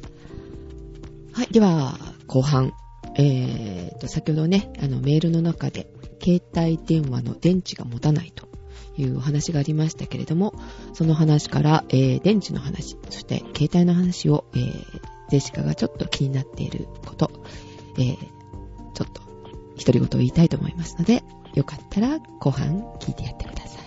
[1.32, 1.52] はい。
[1.52, 2.72] では、後半。
[3.14, 8.48] えーと、先ほどね、あの、メールの中で、携帯電話の電池が持たないと
[8.96, 10.54] いうお話がありましたけれども、
[10.92, 14.62] その話から、えー、電池の話、そして携帯の話を、えー、
[15.30, 17.30] ジェシカがちょっと気になっていること、
[17.98, 18.16] えー、
[18.94, 19.22] ちょっと、
[19.78, 23.80] 独り言を言いたいと思いますので、よかったら後半聞いてやってくださ。
[23.80, 23.81] い、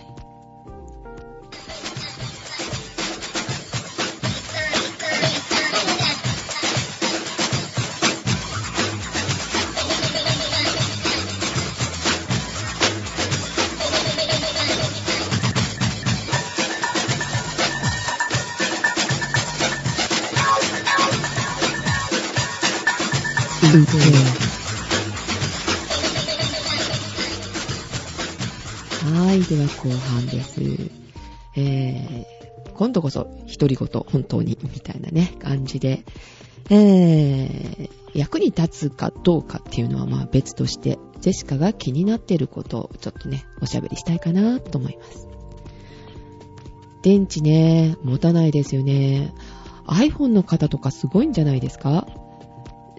[29.86, 30.60] 後半です。
[31.56, 36.02] えー、今度こそ独り言本当にみたいなね、感じで、
[36.70, 45.28] えー、役に立つかどうかっていうのはまあ別として、ジェシカが気になっていることをちょっとね、おしゃべりしたいかなと思います。
[47.02, 49.32] 電池ね、持たないですよね。
[49.86, 52.08] iPhone の方とかすごいんじゃないですか？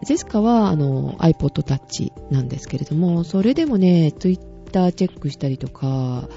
[0.04, 6.30] ジェスカはあの iPod Touch なんですけれども、それでもね、Twitter チェックしたりとか、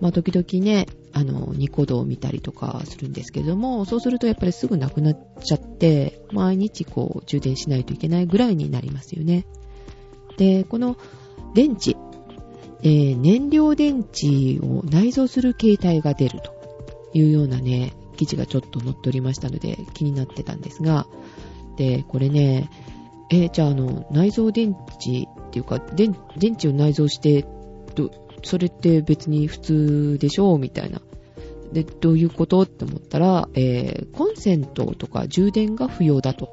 [0.00, 9.46] まあ時々ね、あの、ニコ動を見たりとかするんですけども、そうするとやっぱりすぐなくなっちゃって、毎日こう充電しないといけないぐらいになりますよね。
[10.36, 10.96] で、この
[11.54, 11.96] 電池、
[12.82, 16.52] えー、燃料電池を内蔵する形態が出ると
[17.12, 21.06] いうようなね、記事がちょっと載っておりましたので気になってたんですが、
[21.76, 22.70] で、これね、
[23.30, 27.44] えー、じゃあ、あの、内蔵電池っていうか、電池を内蔵して、
[27.94, 28.10] ど
[28.42, 31.00] それって別に普通でしょうみたいな。
[31.72, 36.50] で、どういうことって思ったら、えー、コンセントとか充電が不要だと。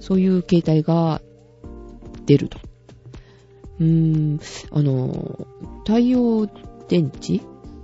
[0.00, 1.22] そういう形態が
[2.26, 2.58] 出ると。
[3.80, 5.46] うーん、あの、
[5.86, 6.46] 太陽
[6.88, 7.40] 電池？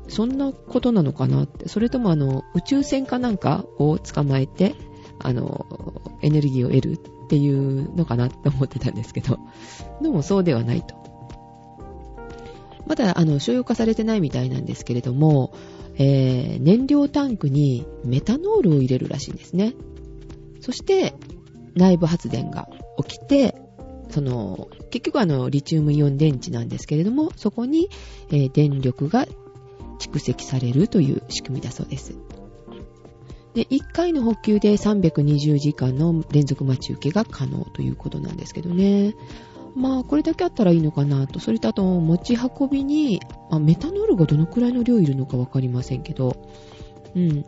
[0.08, 1.68] そんなことなのかなって。
[1.68, 4.74] それともあの、宇宙船かなんかを捕まえて、
[5.20, 9.38] あの、エネルギーを得るっていうのかなって思ってたんですけど、
[10.02, 10.99] でもそうではないと。
[12.90, 15.54] まだ、あの、所有化されてないみたいなんですけれども、
[15.94, 19.74] えー、燃料タンクにメタノールを入れるらしいんですね。
[20.60, 21.14] そして、
[21.76, 22.68] 内部発電が
[23.06, 23.54] 起きて、
[24.08, 27.90] その、結局あの、リチウムイオン電池なんですけれども、そこに、
[28.30, 29.24] えー、電力が
[30.00, 32.18] 蓄積されるという仕組みだそうです。
[33.54, 39.14] で、1回の補給で320時間の連続待ち受けが可能ということなんですけどね。
[39.74, 41.38] まあ、これだけあったらいいのかなと。
[41.38, 46.48] それとあと、持ち運びに、あ、メタノールがどのくらいの量いるのかわかりませんけど、
[47.14, 47.44] うん。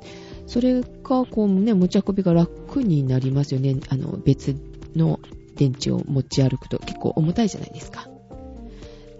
[0.46, 3.76] それか、こうね、持ち運びが楽になりますよね。
[3.88, 4.56] あの、別
[4.94, 5.20] の
[5.56, 8.08] 電池を持ち歩くと結構重たいじゃないですか。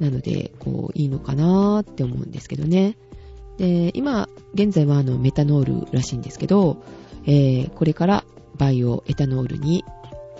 [0.01, 2.97] なので、こう、いいのかなーって思うんですけどね。
[3.59, 6.83] で、今、現在はあのメタノールらしいんですけど、
[7.25, 8.25] えー、これから
[8.59, 9.85] バイオエタノールに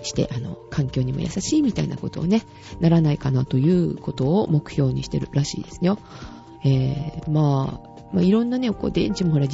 [0.03, 2.43] して、あの、環境にも優しいみたいなことをね、
[2.81, 5.99] ならないかなということを目標にしてるらしいですよ。
[6.65, 9.47] えー、まあ、まあ、いろんなね、こう、電池もほら、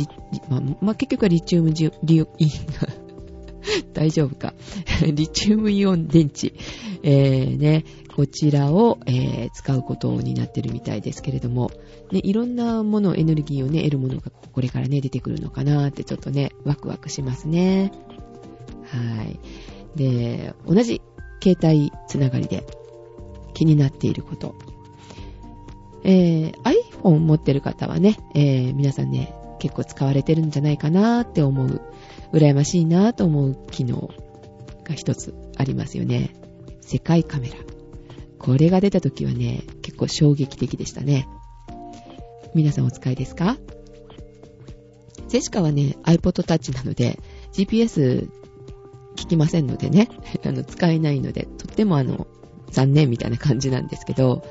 [0.48, 2.28] まあ、まあ、結局はリチウムジリオ、
[3.94, 4.54] 大丈夫か。
[5.14, 6.54] リチウムイオン電池。
[7.02, 7.84] えー、ね、
[8.14, 11.70] こちらを、えー、使うことになってるみたいですけれども、
[12.10, 17.92] ね、いろんなもの、エネルギーをね、得るものがこれからね、出てくるのかなってちょっとね、ワクワクしますね。
[18.86, 19.38] はい。
[19.96, 21.00] で、同じ
[21.42, 22.64] 携帯つながりで
[23.54, 24.54] 気になっていること。
[26.04, 26.52] えー、
[27.02, 31.80] iPhone 持ってる方はね、えー、皆さんね、結構使われてるんじゃないかなって思う、
[32.32, 34.10] 羨ましいなと思う機能
[34.84, 36.34] が一つありますよね。
[36.80, 37.56] 世界カメラ。
[38.38, 41.26] これが出た時はね、結構衝撃的でしたね。
[42.54, 43.58] 皆さんお使いですか？
[45.28, 47.18] ジェシカはね、iPod Touch なので、
[47.52, 48.30] GPS
[49.18, 50.08] 聞きませんのでね、
[50.46, 52.26] あの、使えないので、とってもあの、
[52.70, 54.44] 残念みたいな感じなんですけど、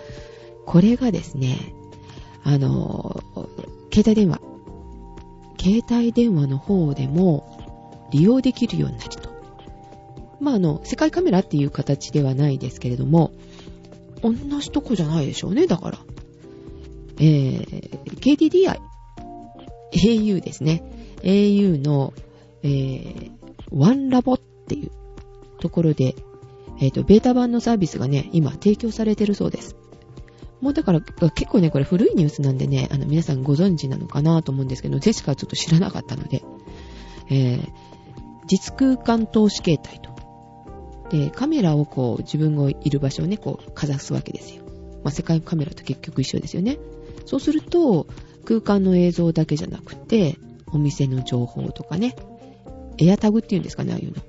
[0.66, 1.56] これがですね、
[2.44, 3.24] あの、
[3.94, 4.42] 携帯電話、
[5.60, 9.30] 携帯電話の方でも利用できるようになると。
[10.40, 13.32] まあ、あの、世界カメラっていう形ではないですけれども、
[14.22, 16.00] 同じとこじゃないでしょうね、だから。
[17.20, 18.80] えー、KDDI、
[19.92, 20.84] au ですね。
[21.24, 22.14] au の、
[22.64, 23.32] えー、
[23.72, 24.92] ワンラボっていう
[25.60, 26.16] ところで、
[26.80, 29.76] えっ、ー、と、ベータ版のサービスがね、今提供されてるそうです。
[30.62, 36.44] もうだから、結構ね、これ古いニュースなんでね、あの、皆さんご存知なのかなと思うんですけど、ジェシカはちょっと知らなかったので、
[37.30, 37.68] えー、
[38.48, 40.16] 実空間投資形態と。
[41.10, 44.64] で、カメラをこう、自分がいる場所をね、こう、かざすわけですよ。
[45.04, 46.80] まあ、世界カメラと結局一緒ですよね。
[47.26, 48.08] そうすると、
[48.44, 50.38] 空間の映像だけじゃなくて、
[50.72, 52.16] お店の情報とかね、
[52.98, 54.22] エアタグっていうんですかね、ああいうの。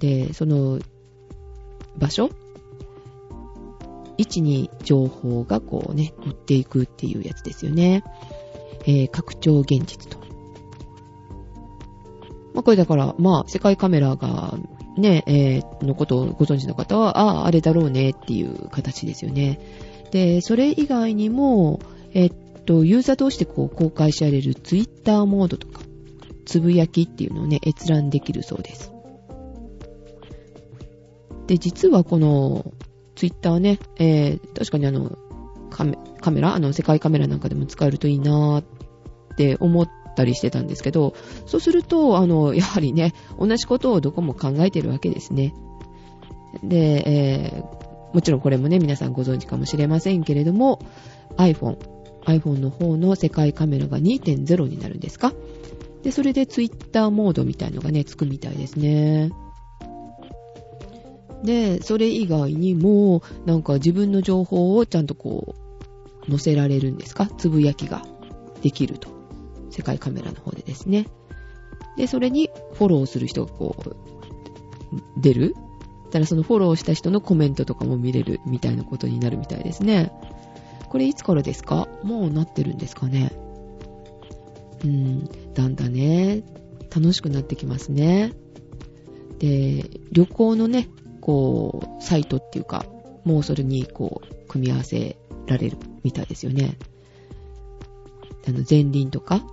[0.00, 0.80] で、その、
[1.96, 2.30] 場所？
[4.18, 8.02] 位置に情報がこうね、乗っていくっていうやつですよね。
[8.84, 10.18] えー、拡張現実と。
[12.52, 14.58] まあ、これだから、まあ、世界カメラが、
[14.98, 19.58] ね、えー、のことをご存知の方は、ああ、あれだろうねっていう形ですよね。
[20.10, 21.80] で、それ以外にも、
[22.12, 22.32] えっ
[22.66, 25.80] と、ユーザー同士でこう公開されるツイッターモードとか、
[26.44, 28.92] つぶやきっていうのをね、閲覧できるそうです。
[31.50, 32.72] で、実はこの、
[33.16, 35.18] ツイッターね、えー、確かにあの、
[35.68, 38.64] カメカメラ、あの、世界カメラなんかでも使えるといいなーっ
[39.36, 41.12] て思ったりしてたんですけど、
[41.46, 45.52] そうすると、あの、やはりね、同じことをどこも考えてるわけですね。
[46.62, 50.78] で、えー、もちろんこれもね、皆さんご存知かもしれませんけれども、
[51.36, 51.78] iPhone、
[52.26, 55.32] iPhone の方の世界カメラが2.0になるんですか？
[56.04, 59.30] で、それで Twitter モードみたいのがね、つくみたいですね。
[61.42, 65.54] で、それ以外にも、なんか自分の情報をちゃんとこ
[66.26, 67.26] う、載せられるんですか？
[67.38, 68.04] つぶやきが
[68.62, 69.08] できると。
[69.70, 71.06] 世界カメラの方でですね。
[71.96, 73.96] で、それにフォローする人がこう、
[75.20, 75.54] 出る
[76.10, 80.12] ただそのフォローした人のコメントとかも見れるみたいなことになるみたいですね。
[80.88, 81.88] これいつからですか？
[82.02, 83.32] もうなってるんですかね？
[84.84, 85.24] うん、
[85.54, 86.42] だんだんね、
[86.94, 88.32] 楽しくなってきますね。
[89.38, 90.88] で、旅行のね、
[91.30, 92.84] こう、サイトっていうか、
[93.22, 95.16] もうそれにこう、組み合わせ
[95.46, 96.76] られるみたいですよね。
[98.48, 99.44] あの、前輪とか、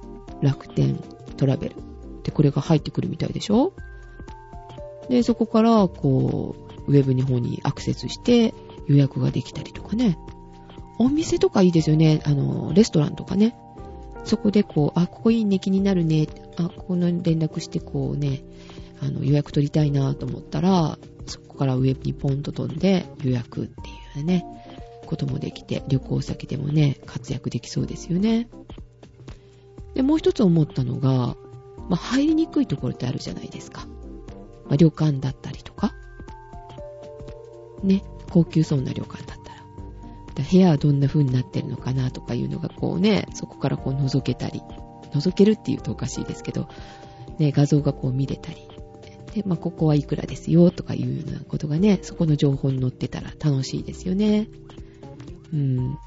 [0.41, 0.99] 楽天、
[1.37, 1.75] トラベル。
[2.23, 3.73] で、これが入ってくるみたいでしょ？
[5.07, 6.55] で、そこから、こ
[6.87, 8.55] う、ウェブの方にアクセスして
[8.87, 10.17] 予約ができたりとかね。
[10.97, 12.21] お店とかいいですよね。
[12.25, 13.55] あの、レストランとかね。
[14.23, 16.25] そこでこう、あ、ここいいね、気になるね。
[16.57, 18.41] あ、ここの連絡してこうね、
[18.99, 20.97] あの、予約取りたいなと思ったら、
[21.57, 24.45] からウェブにポンと飛んで予約っていうね、
[25.05, 28.47] こともできて、旅行先でもね、活躍できそうですよね。
[29.95, 31.35] で、もう一つ思ったのが、
[31.89, 33.87] まあ、入りにくいところってあるじゃないですか。
[34.65, 35.93] まあ、旅館だったりとか。
[37.83, 39.61] ね、高級そうな旅館だったら。
[40.35, 44.61] ら部屋はどんな風になってるのかなとかいうのがこうね、そこからこう覗けたり、
[45.13, 46.67] 覗けるって言うとおかしいですけど、
[47.39, 48.57] ね、画像がこう見れたり、
[49.37, 54.47] で、まあ、ここはいくらですよとかいうようなことがね、そこの情報に載ってたら楽しいですよね。
[55.53, 55.97] うん。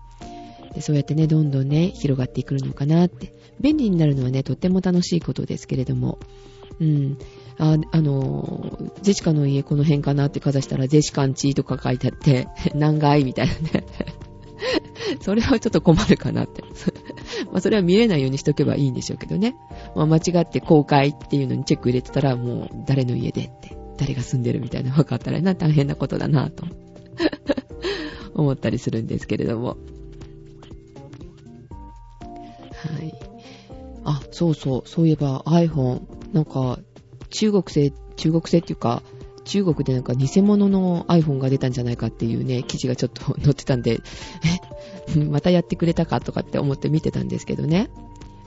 [0.74, 3.32] でそうやってね、どんどんね、広がっていくのかなって。
[3.60, 6.18] 便利になるのはね、とっても楽しいことですけれども、
[6.80, 7.18] うん。
[7.58, 13.86] あ、あの、ジェシカの家この辺かなってかざしたら、ジェシカンチとか書いてあって、 何階みたいなね。
[15.22, 16.64] それはちょっと困るかなって。
[17.53, 19.57] まあそれは見れないようにしとけばいいんでしょうけどね。
[19.94, 26.64] まあ間違って公開っていうのにチェック入れてたらもう誰の家でって、誰が住んでるみたいな分かったらな、大変なことだなと
[28.34, 29.76] 思ったりするんですけれども。
[32.80, 33.14] はい。
[34.05, 34.88] あ、そうそう。
[34.88, 36.78] そういえば iPhone、なんか
[37.30, 39.03] 中国製、中国製っていうか、
[39.51, 43.98] 中国でなんか偽物の iPhone が出たんじゃないかっていうね、記事がちょっと載ってたんで、
[45.28, 47.90] またやってくれたかとかって思って見てたんですけどね。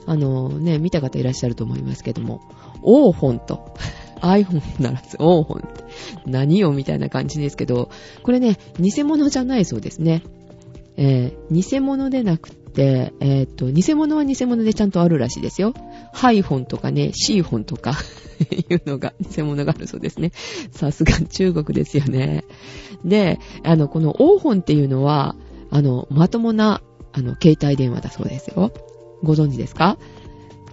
[0.06, 2.40] あのね、見た方いらっしゃると思いますけども、
[2.82, 3.74] オーフォンと、
[4.22, 5.84] iPhone ならず、オーフォンって
[6.24, 7.90] 何よみたいな感じですけど、
[8.22, 10.22] これね、偽物じゃないそうですね。
[10.96, 15.72] えー、偽物でなくて、えっ、と、偽物は偽物でちゃんとあるらしいですよ。
[16.12, 17.94] ハイフォンとかね、シーフォンとか
[18.70, 20.32] いうのが、偽物があるそうですね。
[20.72, 22.44] さすが中国ですよね。
[23.04, 25.36] で、あの、このオーホンっていうのは、
[25.70, 28.72] あの、まともな、あの、携帯電話だそうですよ。
[29.22, 29.96] ご存知ですか？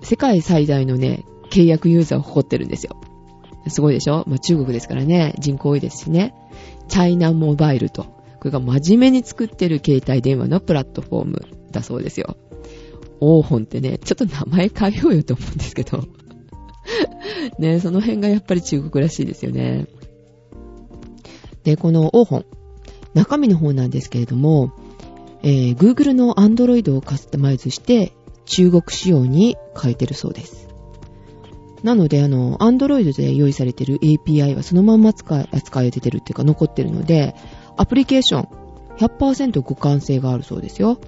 [0.02, 2.96] 世界最大のね、契約ユーザーを誇ってるんですよ。
[3.68, 4.24] すごいでしょ？
[4.28, 6.34] まあ、中国ですからね、人口多いですしね。
[6.88, 8.04] チャイナモバイルと。
[8.40, 12.38] これが真面目に作ってる携帯電話のプラットフォームだそうですよ。
[13.20, 16.04] オーホンってね、ちょっと名前変えようよと思うんですけど。
[17.60, 19.88] ね、その辺がやっぱり中国らしいですよね。
[21.64, 22.46] で、このオーホン、
[23.14, 24.72] 中身の方なんですけれども、
[25.44, 28.14] えー、Google の Android をカスタマイズして
[28.46, 30.68] 中国仕様に変えてるそうです。
[31.84, 37.36] なので、あの、Android で用意されてる API はそのまんま使い、扱えてるっていうか残ってるので、
[37.78, 38.48] アプリケーション
[38.98, 41.00] 100%互換性があるそうですよ。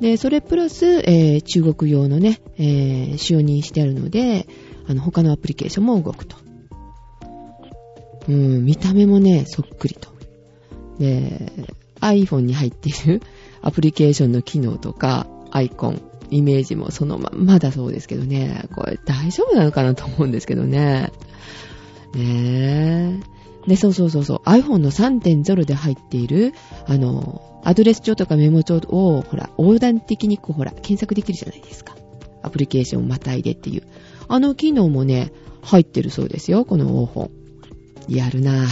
[0.00, 4.46] で、それプラス、えー、中国用のね、えー、仕様にしてあるので、
[4.88, 6.36] あの、他のアプリケーションも動くと。
[8.28, 10.08] うん、見た目もね、そっくりと。
[10.98, 11.52] で、
[12.00, 13.22] iPhone に入っている
[13.62, 18.68] アプリケーションの機能とか、アイコン、イメージもそのままだそうですけどね。
[18.74, 21.12] これ大丈夫なのかなと思うんですけどね。
[22.14, 23.20] ね
[23.66, 23.68] え。
[23.68, 24.48] で、そうそうそうそう。
[24.48, 26.54] iPhone の3.0で入っている、
[26.86, 31.94] あの、アドレス帳とかメモ帳を、ほら、横断的にこう、ほら、検索できるじゃないですか。
[32.42, 33.82] アプリケーションをまたいでっていう。
[34.28, 35.32] あの機能もね、
[35.62, 37.30] 入ってるそうですよ、この o 本。
[38.08, 38.68] やるなぁ。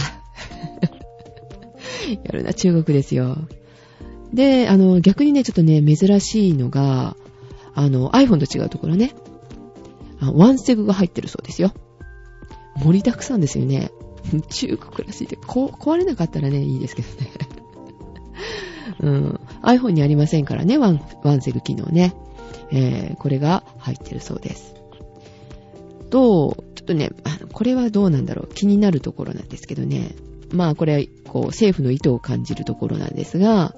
[2.23, 3.37] やるな、中国ですよ。
[4.33, 7.15] で、あの、逆にね、ちょっとね、珍しいのが、
[7.75, 9.13] あの、iPhone と違うところね、
[10.21, 11.71] ワンセグが入ってるそうですよ。
[12.77, 13.91] 盛りだくさんですよね。
[14.49, 17.31] 中国らしいで、こ壊れなかったらね、いいですけどね。
[18.99, 19.39] うん。
[19.61, 22.13] iPhone にありませんからね、ワン、ワンセグ機能ね。
[22.71, 24.75] えー、これが入ってるそうです。
[26.09, 27.09] と、ちょっとね、
[27.51, 28.53] これはどうなんだろう。
[28.53, 30.15] 気になるところなんですけどね。
[30.51, 33.75] まあ、これ、こう、政府の意図を感じるところなんですが、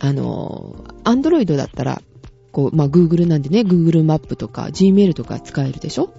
[0.00, 2.02] あの、Android だったら、
[2.50, 6.12] こう、まあ、Google なんでね、Google マップとか Gmail とか使えるでしょ？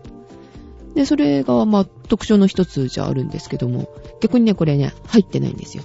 [0.95, 3.89] で、それが、まあ、特徴の一つじゃあるんですけども、
[4.22, 5.84] 逆にね、これね、入ってないんですよ。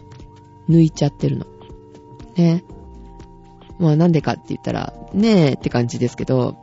[0.68, 1.46] 抜いちゃってるの。
[2.38, 2.64] ね。
[3.78, 6.56] まあ、なんでかって言ったら、ねえって感じですけど、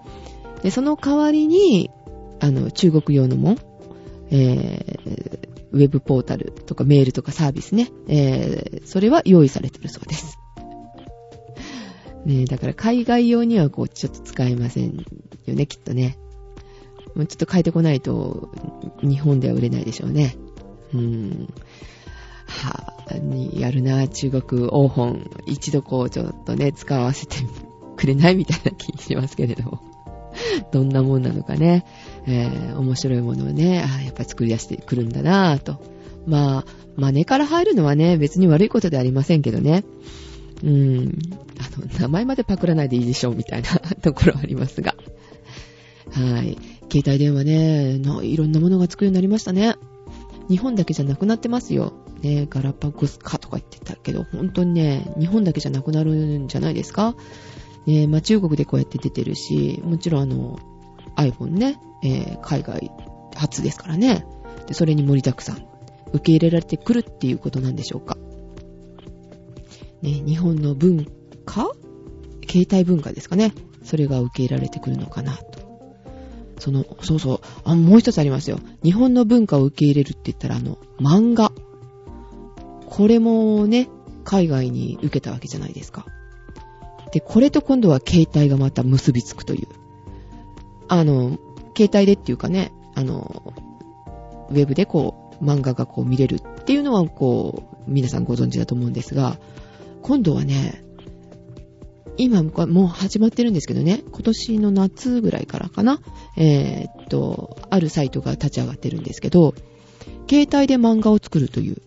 [0.64, 1.92] で、その代わりに、
[2.40, 3.58] あの、中国用のもん、
[4.32, 10.38] えー、ウェブポータルとかメールとかサービスね、えー、それは用意されてるそうです。
[12.26, 15.06] ねえだから海外用にはこう、ちょっと使えません
[15.46, 16.18] よね、きっとね。
[17.14, 18.50] もうちょっと変えてこないと、
[19.02, 20.36] 日本では売れないでしょうね。
[20.94, 21.54] うん。
[22.48, 25.30] はぁ、にやるな、中国王本。
[25.46, 27.38] 一度こう、ちょっとね、使わせて
[27.96, 29.96] くれないみたいな気しますけれども。
[30.72, 31.86] どんなもんなのかね。
[32.28, 35.78] えー、面白いものをね、あやっぱ作り出してくるんだなぁと。
[36.28, 36.66] まあ、
[36.96, 39.84] 真似から入るのはね、別に悪いことではありませんけどね。
[40.64, 41.20] うん。
[41.60, 43.70] あの、名前までパクらないでいいでしょう、みたいな
[44.02, 44.96] ところはありますが。
[46.12, 46.58] はい。
[46.91, 49.76] 携帯電話ね、いろんなものが作るようになりましたね。
[50.50, 51.93] 日本だけじゃなくなってますよ。
[52.26, 57.16] ね、ガラパゴスかとか言ってたけど、本当にね、日本だけじゃなくなるんじゃないですか？
[57.86, 60.58] ね、まあ、中国でこうやって出てるし、もちろんあの、
[61.18, 62.92] iPhone ね、えー、海外
[63.36, 64.26] 初ですからね。
[64.66, 65.68] で、それに盛りだくさん、
[66.14, 68.18] 受け入れられてくるっていうことなんでしょうか。
[70.02, 71.06] ね、日本の文
[71.46, 71.70] 化？
[72.50, 73.54] 携帯文化ですかね。
[73.84, 75.64] それが受け入れられてくるのかなと。
[76.58, 78.60] その、そうそう、あ、もう一つありますよ。
[78.84, 81.52] 日本の文化を受け入れるって言ったら、あの、漫画。
[82.86, 83.90] これもね、
[84.24, 86.06] 海外に受けたわけじゃないですか。
[87.12, 89.68] で、これと今度は携帯がまた結びつくという。
[90.88, 91.38] あの、
[91.78, 93.54] 携帯でっていうかね、あの、
[94.50, 99.38] ウェブでこう、漫画がこう見れるっていうのはこう、皆さんご存知だと思うんですが、
[100.02, 100.84] 今度はね、
[102.18, 106.00] 今もう始まってるんですけどね、今年の夏ぐらいからかな、
[106.38, 109.54] えー、っと、あるサイトが立ち上がってるんですけど、
[110.30, 111.82] 携帯で漫画を作るという、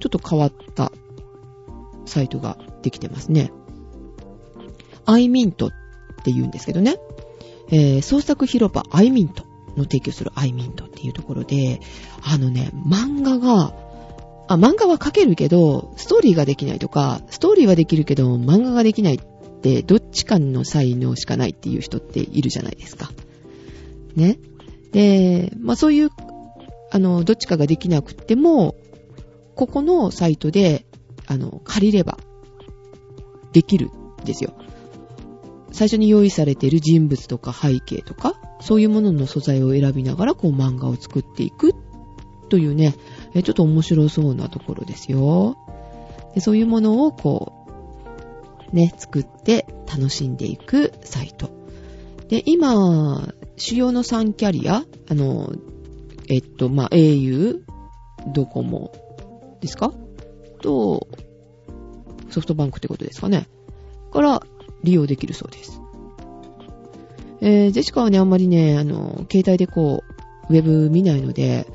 [0.00, 0.92] ちょっと変わった
[2.04, 3.52] サイトができてますね。
[5.04, 5.70] アイミントっ
[6.24, 6.96] て言うんですけどね、
[7.70, 9.44] えー、創作広場アイミント
[9.76, 11.80] の提供するアイミントっていうところで、
[12.22, 13.74] あのね、漫画が、
[14.48, 23.10] あ、漫画は描けるけど、ストーリーができないとか、ストーリーはできるけど、漫画ができないって、どっちかの才能しかないっていう人っているじゃないですか。
[24.14, 24.38] ね。
[24.92, 26.10] で、まあそういう、
[26.90, 28.76] あの、どっちかができなくても、
[29.56, 30.86] ここのサイトで、
[31.26, 32.18] あの、借りれば、
[33.52, 33.90] できる
[34.22, 34.52] んですよ。
[35.72, 41.74] 最初に用意されている人物とか背景とか、そういうものの素材を選びながら、こう漫画を作っていく
[42.50, 42.94] というね、
[43.34, 45.56] ちょっと面白そうなところですよ。
[46.34, 47.66] でそういうものをこ
[48.72, 51.50] う、ね、作って楽しんでいくサイト。
[52.28, 55.50] で、今、主要の3キャリア、あの、
[56.28, 57.60] えっと、まあ、au、
[58.34, 58.92] ドコモ
[59.60, 59.92] ですか？
[60.62, 61.06] と、
[62.30, 63.48] ソフトバンクってことですかね。
[64.12, 64.42] から
[64.82, 65.80] 利用できるそうです。
[67.40, 70.02] えー、ジェシカはね、あんまりね、あの、携帯でこ
[70.48, 71.66] う、ウェブ見ないので、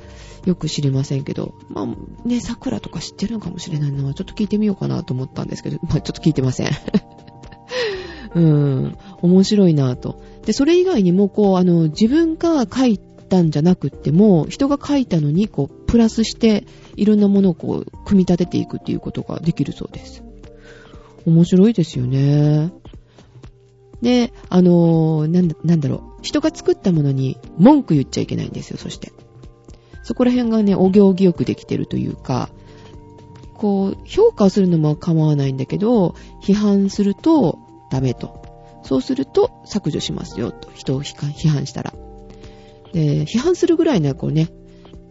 [0.45, 6.69] よく知りませんけど、まあ、ね、桜とか知ってるのかもしれないのは、ちょっと聞いてみようかなと思ったんですけど、 まあ、ちょっと聞いてません。
[8.34, 10.21] うん、面白いなと。
[10.45, 16.65] で、それ以外にも、こう、あの、自分が書いたんじゃなくっても、人が書いたのに、こう、プラスして、
[16.95, 20.23] いろんなものをこう、組み立てていくっていうことができるそうです。
[21.25, 22.71] 面白いですよね。
[24.01, 26.21] で、あのー、なんだ、なんだろう。
[26.21, 29.11] 人が作ったものに文句言っちゃいけないんですよ、そして。
[30.03, 32.49] そこら辺がね、お行儀よくできてるというか、
[33.55, 37.59] こう、評価するのも構わないんだけど、批判すると
[37.91, 38.41] ダメと。
[38.83, 40.71] そうすると削除しますよ、と。
[40.73, 41.93] 人を批判したら。
[42.93, 44.47] で、批判するぐらいね、こうね、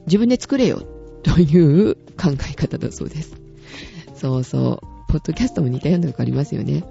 [0.07, 0.83] 自分で作れよ、
[1.23, 3.35] という考え方だそうです。
[4.15, 5.13] そうそう。
[5.13, 6.85] ポッドキャストも似たようなのがありますよね。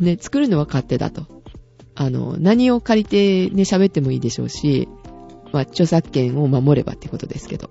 [0.00, 1.26] ね、作るのは勝手だと。
[1.94, 4.88] あの、何を借りてね、喋ってもいいでしょうし、
[5.52, 7.70] まあ、著作権を守ればってことですけど。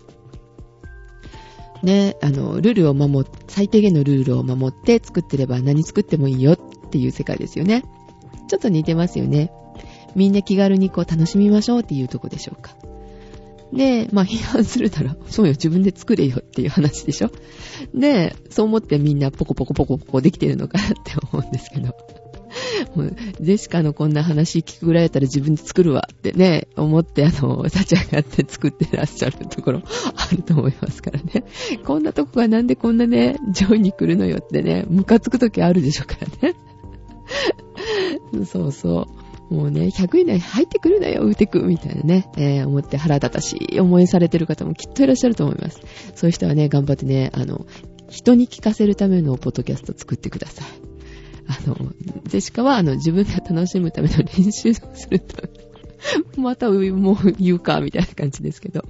[1.84, 7.84] ね、あの、ルールを守、最低限のルールを守って作ってれば何作ってもいいよっていう世界ですよね。
[8.48, 9.52] ちょっと似てますよね。
[10.16, 12.76] みんな気軽にこう楽しみましょうっていうとこでしょうか。
[13.74, 17.32] で、まあ批判するなら、 そうよ、自分で作れよっていう話でしょ。
[17.94, 21.96] で、そう思ってみんなポコポコポコポコできてるのかなって思うんですけど。
[22.96, 29.82] もう、ジェシカのこんな話聞くぐらいだったら自分で作るわってね、思って、あの、立ち上がって作ってらっしゃるところ
[30.16, 31.44] あると思いますからね。
[31.86, 36.56] こんなとこがなんでこんなね、上位に来るのよってね、ムカつくときあるでしょうからね。
[38.46, 39.21] そうそう。
[39.52, 45.82] もうね、100以内入ってくるなよ、ウーテクみたいなね、えー、思って腹立たしい思いされてる方もきっといらっしゃると思います。
[46.16, 47.66] そういう人はね、頑張ってね、あの、
[48.10, 50.68] 人に聞かせるためのポッドキャスト作ってください。
[51.48, 51.76] あの、
[52.28, 55.36] ジェシカは、あの、自分が楽しむための練習をすると、
[56.40, 58.86] またもう言うか、みたいな感じですけど。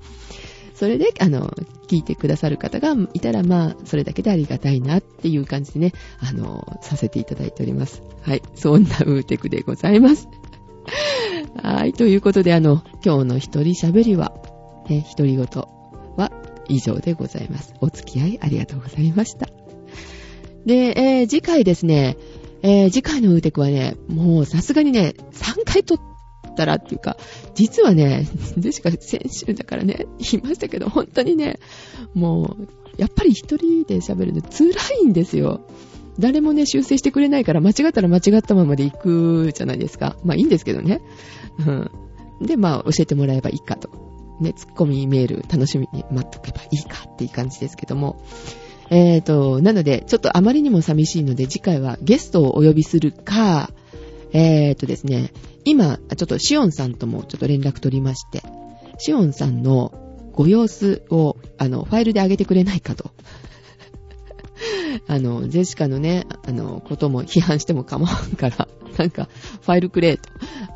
[0.76, 1.52] それで、あの、
[1.88, 8.02] 聞いてくださる方がいたら、まあ、それだけでありがたいなっていう感じでね、あの、させていただいております。
[8.22, 8.42] はい。
[8.56, 10.28] そんなウーテクでございます。
[11.64, 11.94] はい。
[11.94, 14.34] ということで、あの、今日の一人喋りは、
[14.90, 15.70] ね、一人ごと
[16.18, 16.32] は
[16.68, 17.74] 以上でございます。
[17.82, 19.48] お付き合いありがとうございました。
[20.66, 22.18] で、えー、次回ですね、
[22.64, 26.00] えー、次回のウーテクはね、もうさすがにね、3回撮っ
[26.56, 27.18] たらっていうか、
[27.56, 28.28] 実はね、
[28.58, 31.60] でしか先週だからね、言いましたけど、本当にね、
[32.14, 32.68] もう、
[32.98, 34.70] やっぱり一人で喋るの辛
[35.02, 35.62] いんですよ。
[36.22, 40.16] 誰もね、修正してくれないから、間違ったら間違ったままで行くじゃないですか。
[40.24, 41.02] まあいいんですけどね。
[41.60, 41.92] うん。
[42.42, 43.90] で、まあ教えてもらえばいいかと。
[44.40, 48.24] ね、ツッコミメール楽しみに待っとけばいいかっていう感じですけども。
[48.90, 53.72] えーと、なので、ちょっとあまりにも寂しいので、次回はゲストをお呼びするか、
[54.34, 55.32] えーとですね、
[55.64, 58.44] 今、ちょっとシオンさんともちょっと連絡取りまして、
[58.98, 59.94] シオンさんの
[60.34, 63.12] ご様子を、あの、ファイルで上げてくれないかと。
[65.08, 68.68] あの、ジェシカのね、あの、ことも批判しても構わんから、
[68.98, 69.30] なんか、
[69.62, 70.30] ファイルくれと。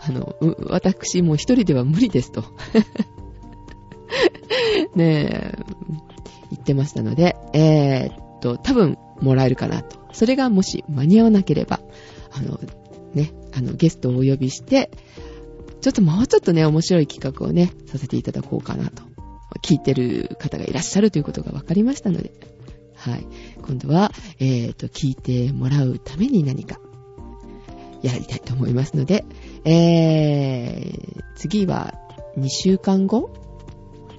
[0.08, 0.36] あの、
[0.70, 2.44] 私もう一人では無理ですと。
[4.96, 5.58] ねえ、
[6.52, 9.98] 言ってましたので、えー、っと、多分もらえるかなと。
[10.14, 11.82] それがもし間に合わなければ、
[12.32, 12.60] あの、
[13.14, 14.90] ね、あの、ゲストをお呼びして、
[15.82, 19.04] ちょっともうちょっとね、面白い企画をね、させていただこうかなと。
[19.62, 22.32] 聞いてる方がいらっしゃるということが分かりましたので、
[23.06, 23.28] はい。
[23.62, 26.80] 今度は、えっ、ー、と、聞いてもらうために何か、
[28.02, 29.26] やりたいと思いますので、
[29.64, 31.94] えー、次は
[32.38, 33.30] 2週間後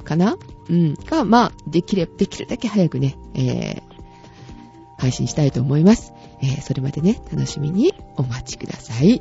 [0.05, 0.37] かな？
[0.68, 0.95] うん。
[0.95, 3.82] が、まあ、できれば、できるだけ早くね、えー、
[4.99, 6.12] 配信したいと思います。
[6.43, 9.20] えー、それまでね、楽しみにお待ちください。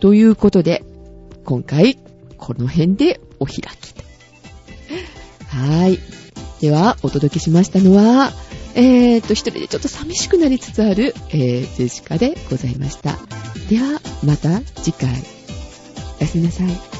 [0.00, 0.84] ということで、
[1.44, 1.98] 今回、
[2.36, 3.94] この辺でお開き。
[5.48, 5.98] はい。
[6.60, 8.32] では、お届けしましたのは、
[8.78, 13.18] えー、っと、一人でちょっと寂しくなりつつある、えー、ジェシカでございました。
[13.68, 15.10] では、また次回。
[16.20, 16.97] おやすみなさい。